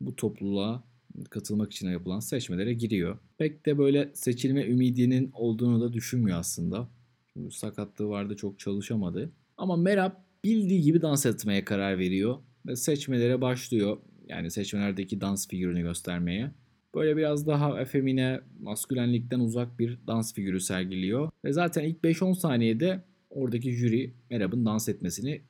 bu 0.00 0.16
topluluğa 0.16 0.89
katılmak 1.30 1.72
için 1.72 1.90
yapılan 1.90 2.20
seçmelere 2.20 2.74
giriyor. 2.74 3.18
Pek 3.38 3.66
de 3.66 3.78
böyle 3.78 4.10
seçilme 4.14 4.66
ümidinin 4.66 5.30
olduğunu 5.34 5.80
da 5.80 5.92
düşünmüyor 5.92 6.38
aslında. 6.38 6.88
Çünkü 7.32 7.50
sakatlığı 7.50 8.08
vardı 8.08 8.36
çok 8.36 8.58
çalışamadı. 8.58 9.32
Ama 9.56 9.76
Merab 9.76 10.12
bildiği 10.44 10.82
gibi 10.82 11.02
dans 11.02 11.26
etmeye 11.26 11.64
karar 11.64 11.98
veriyor 11.98 12.38
ve 12.66 12.76
seçmelere 12.76 13.40
başlıyor. 13.40 13.98
Yani 14.28 14.50
seçmelerdeki 14.50 15.20
dans 15.20 15.48
figürünü 15.48 15.82
göstermeye. 15.82 16.50
Böyle 16.94 17.16
biraz 17.16 17.46
daha 17.46 17.80
efemine, 17.80 18.40
maskülenlikten 18.60 19.40
uzak 19.40 19.78
bir 19.78 19.98
dans 20.06 20.34
figürü 20.34 20.60
sergiliyor. 20.60 21.30
Ve 21.44 21.52
zaten 21.52 21.84
ilk 21.84 22.04
5-10 22.04 22.34
saniyede 22.34 23.04
oradaki 23.30 23.72
jüri 23.72 24.14
Merab'ın 24.30 24.66
dans 24.66 24.88
etmesini 24.88 25.42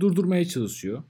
durdurmaya 0.00 0.44
çalışıyor. 0.44 1.02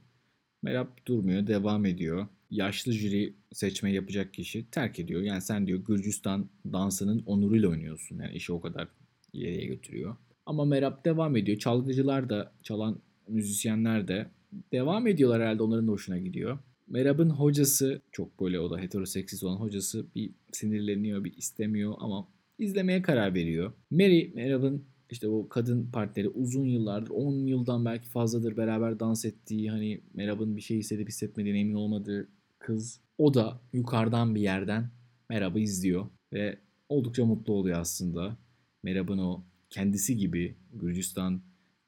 Merab 0.61 0.87
durmuyor, 1.07 1.47
devam 1.47 1.85
ediyor. 1.85 2.27
Yaşlı 2.49 2.91
jüri 2.91 3.35
seçme 3.53 3.91
yapacak 3.93 4.33
kişi 4.33 4.69
terk 4.71 4.99
ediyor. 4.99 5.21
Yani 5.21 5.41
sen 5.41 5.67
diyor 5.67 5.79
Gürcistan 5.79 6.49
dansının 6.73 7.23
onuruyla 7.25 7.69
oynuyorsun. 7.69 8.19
Yani 8.19 8.35
işi 8.35 8.53
o 8.53 8.61
kadar 8.61 8.87
ileriye 9.33 9.65
götürüyor. 9.65 10.15
Ama 10.45 10.65
Merab 10.65 11.05
devam 11.05 11.35
ediyor. 11.35 11.57
Çalgıcılar 11.57 12.29
da, 12.29 12.51
çalan 12.63 13.01
müzisyenler 13.27 14.07
de 14.07 14.29
devam 14.71 15.07
ediyorlar 15.07 15.41
herhalde 15.41 15.63
onların 15.63 15.87
hoşuna 15.87 16.17
gidiyor. 16.17 16.59
Merab'ın 16.87 17.29
hocası 17.29 18.01
çok 18.11 18.39
böyle 18.39 18.59
o 18.59 18.71
da 18.71 18.79
heteroseksist 18.79 19.43
olan 19.43 19.57
hocası 19.57 20.05
bir 20.15 20.31
sinirleniyor, 20.51 21.23
bir 21.23 21.37
istemiyor 21.37 21.93
ama 21.99 22.27
izlemeye 22.59 23.01
karar 23.01 23.33
veriyor. 23.33 23.73
Mary, 23.91 24.31
Merab'ın 24.33 24.85
işte 25.11 25.27
o 25.27 25.49
kadın 25.49 25.91
partneri 25.91 26.29
uzun 26.29 26.65
yıllardır 26.65 27.09
10 27.09 27.45
yıldan 27.45 27.85
belki 27.85 28.09
fazladır 28.09 28.57
beraber 28.57 28.99
dans 28.99 29.25
ettiği 29.25 29.71
hani 29.71 30.01
Merab'ın 30.13 30.55
bir 30.55 30.61
şey 30.61 30.77
hissedip 30.77 31.07
hissetmediğine 31.07 31.59
emin 31.59 31.73
olmadığı 31.73 32.29
kız 32.59 33.01
o 33.17 33.33
da 33.33 33.61
yukarıdan 33.73 34.35
bir 34.35 34.41
yerden 34.41 34.89
Merab'ı 35.29 35.59
izliyor 35.59 36.05
ve 36.33 36.59
oldukça 36.89 37.25
mutlu 37.25 37.53
oluyor 37.53 37.79
aslında. 37.79 38.37
Merab'ın 38.83 39.17
o 39.17 39.43
kendisi 39.69 40.17
gibi 40.17 40.55
Gürcistan 40.73 41.41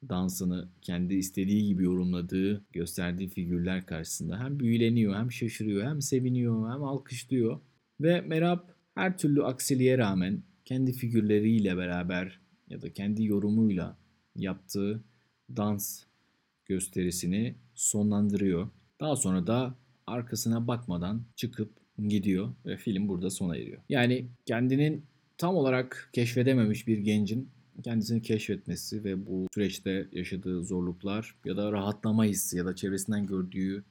dansını 0.08 0.68
kendi 0.82 1.14
istediği 1.14 1.66
gibi 1.66 1.84
yorumladığı, 1.84 2.64
gösterdiği 2.72 3.28
figürler 3.28 3.86
karşısında 3.86 4.40
hem 4.40 4.60
büyüleniyor, 4.60 5.14
hem 5.14 5.32
şaşırıyor, 5.32 5.86
hem 5.86 6.02
seviniyor, 6.02 6.72
hem 6.72 6.82
alkışlıyor. 6.82 7.60
Ve 8.00 8.20
Merab 8.20 8.60
her 8.94 9.18
türlü 9.18 9.44
aksiliğe 9.44 9.98
rağmen 9.98 10.42
kendi 10.64 10.92
figürleriyle 10.92 11.76
beraber 11.76 12.40
ya 12.68 12.82
da 12.82 12.92
kendi 12.92 13.24
yorumuyla 13.24 13.96
yaptığı 14.36 15.04
dans 15.56 16.02
gösterisini 16.66 17.54
sonlandırıyor. 17.74 18.68
Daha 19.00 19.16
sonra 19.16 19.46
da 19.46 19.74
arkasına 20.06 20.66
bakmadan 20.66 21.22
çıkıp 21.36 21.72
gidiyor 22.08 22.54
ve 22.66 22.76
film 22.76 23.08
burada 23.08 23.30
sona 23.30 23.56
eriyor. 23.56 23.82
Yani 23.88 24.26
kendinin 24.46 25.04
tam 25.38 25.56
olarak 25.56 26.10
keşfedememiş 26.12 26.86
bir 26.86 26.98
gencin 26.98 27.50
kendisini 27.82 28.22
keşfetmesi 28.22 29.04
ve 29.04 29.26
bu 29.26 29.46
süreçte 29.54 30.08
yaşadığı 30.12 30.64
zorluklar 30.64 31.36
ya 31.44 31.56
da 31.56 31.72
rahatlama 31.72 32.24
hissi 32.24 32.56
ya 32.56 32.66
da 32.66 32.74
çevresinden 32.74 33.26
gördüğü 33.26 33.84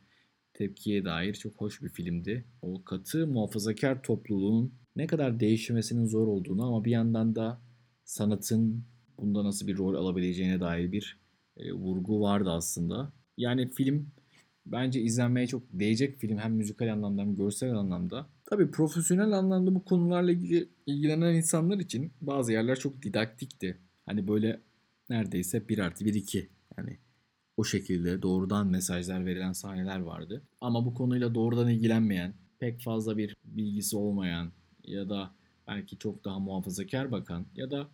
tepkiye 0.53 1.05
dair 1.05 1.33
çok 1.33 1.61
hoş 1.61 1.81
bir 1.81 1.89
filmdi. 1.89 2.45
O 2.61 2.83
katı 2.83 3.27
muhafazakar 3.27 4.03
topluluğun 4.03 4.73
ne 4.95 5.07
kadar 5.07 5.39
değişmesinin 5.39 6.05
zor 6.05 6.27
olduğunu 6.27 6.67
ama 6.67 6.85
bir 6.85 6.91
yandan 6.91 7.35
da 7.35 7.61
sanatın 8.03 8.85
bunda 9.17 9.43
nasıl 9.43 9.67
bir 9.67 9.77
rol 9.77 9.95
alabileceğine 9.95 10.59
dair 10.59 10.91
bir 10.91 11.19
e, 11.57 11.73
vurgu 11.73 12.21
vardı 12.21 12.51
aslında. 12.51 13.13
Yani 13.37 13.69
film 13.69 14.11
bence 14.71 15.01
izlenmeye 15.01 15.47
çok 15.47 15.63
değecek 15.73 16.17
film 16.17 16.37
hem 16.37 16.53
müzikal 16.53 16.93
anlamda 16.93 17.21
hem 17.21 17.35
görsel 17.35 17.73
anlamda. 17.75 18.27
Tabii 18.45 18.71
profesyonel 18.71 19.31
anlamda 19.31 19.75
bu 19.75 19.85
konularla 19.85 20.31
ilgilenen 20.85 21.33
insanlar 21.33 21.79
için 21.79 22.11
bazı 22.21 22.51
yerler 22.51 22.79
çok 22.79 23.01
didaktikti. 23.01 23.77
Hani 24.05 24.27
böyle 24.27 24.61
neredeyse 25.09 25.69
1 25.69 25.79
artı 25.79 26.05
1 26.05 26.13
2 26.13 26.49
yani 26.77 26.97
o 27.57 27.63
şekilde 27.63 28.21
doğrudan 28.21 28.67
mesajlar 28.67 29.25
verilen 29.25 29.51
sahneler 29.51 29.99
vardı. 29.99 30.41
Ama 30.61 30.85
bu 30.85 30.93
konuyla 30.93 31.35
doğrudan 31.35 31.69
ilgilenmeyen, 31.69 32.33
pek 32.59 32.81
fazla 32.81 33.17
bir 33.17 33.35
bilgisi 33.45 33.97
olmayan 33.97 34.51
ya 34.83 35.09
da 35.09 35.31
belki 35.67 35.97
çok 35.97 36.25
daha 36.25 36.39
muhafazakar 36.39 37.11
bakan 37.11 37.45
ya 37.55 37.71
da 37.71 37.87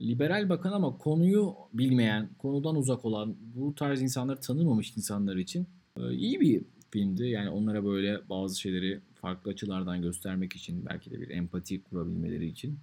liberal 0.00 0.48
bakan 0.48 0.72
ama 0.72 0.98
konuyu 0.98 1.54
bilmeyen, 1.72 2.28
konudan 2.38 2.76
uzak 2.76 3.04
olan, 3.04 3.36
bu 3.54 3.74
tarz 3.74 4.02
insanları 4.02 4.40
tanımamış 4.40 4.96
insanlar 4.96 5.36
için 5.36 5.66
iyi 6.12 6.40
bir 6.40 6.62
filmdi. 6.90 7.26
Yani 7.26 7.50
onlara 7.50 7.84
böyle 7.84 8.28
bazı 8.28 8.60
şeyleri 8.60 9.00
farklı 9.14 9.50
açılardan 9.50 10.02
göstermek 10.02 10.56
için 10.56 10.86
belki 10.86 11.10
de 11.10 11.20
bir 11.20 11.28
empati 11.28 11.82
kurabilmeleri 11.82 12.46
için. 12.46 12.78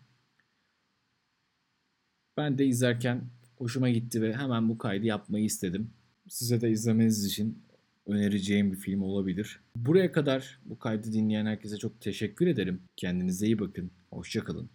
Ben 2.38 2.58
de 2.58 2.66
izlerken 2.66 3.22
hoşuma 3.58 3.90
gitti 3.90 4.22
ve 4.22 4.34
hemen 4.34 4.70
bu 4.70 4.78
kaydı 4.78 5.06
yapmayı 5.06 5.46
istedim. 5.46 5.92
Size 6.28 6.62
de 6.62 6.70
izlemeniz 6.70 7.26
için 7.26 7.64
önereceğim 8.06 8.72
bir 8.72 8.78
film 8.78 9.02
olabilir. 9.02 9.60
Buraya 9.76 10.12
kadar 10.12 10.60
bu 10.66 10.80
kaydı 10.80 11.14
dinleyen 11.14 11.46
herkese 11.46 11.78
çok 11.78 12.02
teşekkür 12.02 12.48
ederim. 12.48 12.82
Kendinize 12.96 13.46
iyi 13.46 13.60
bakın. 13.60 13.92
Hoşçakalın. 14.10 14.70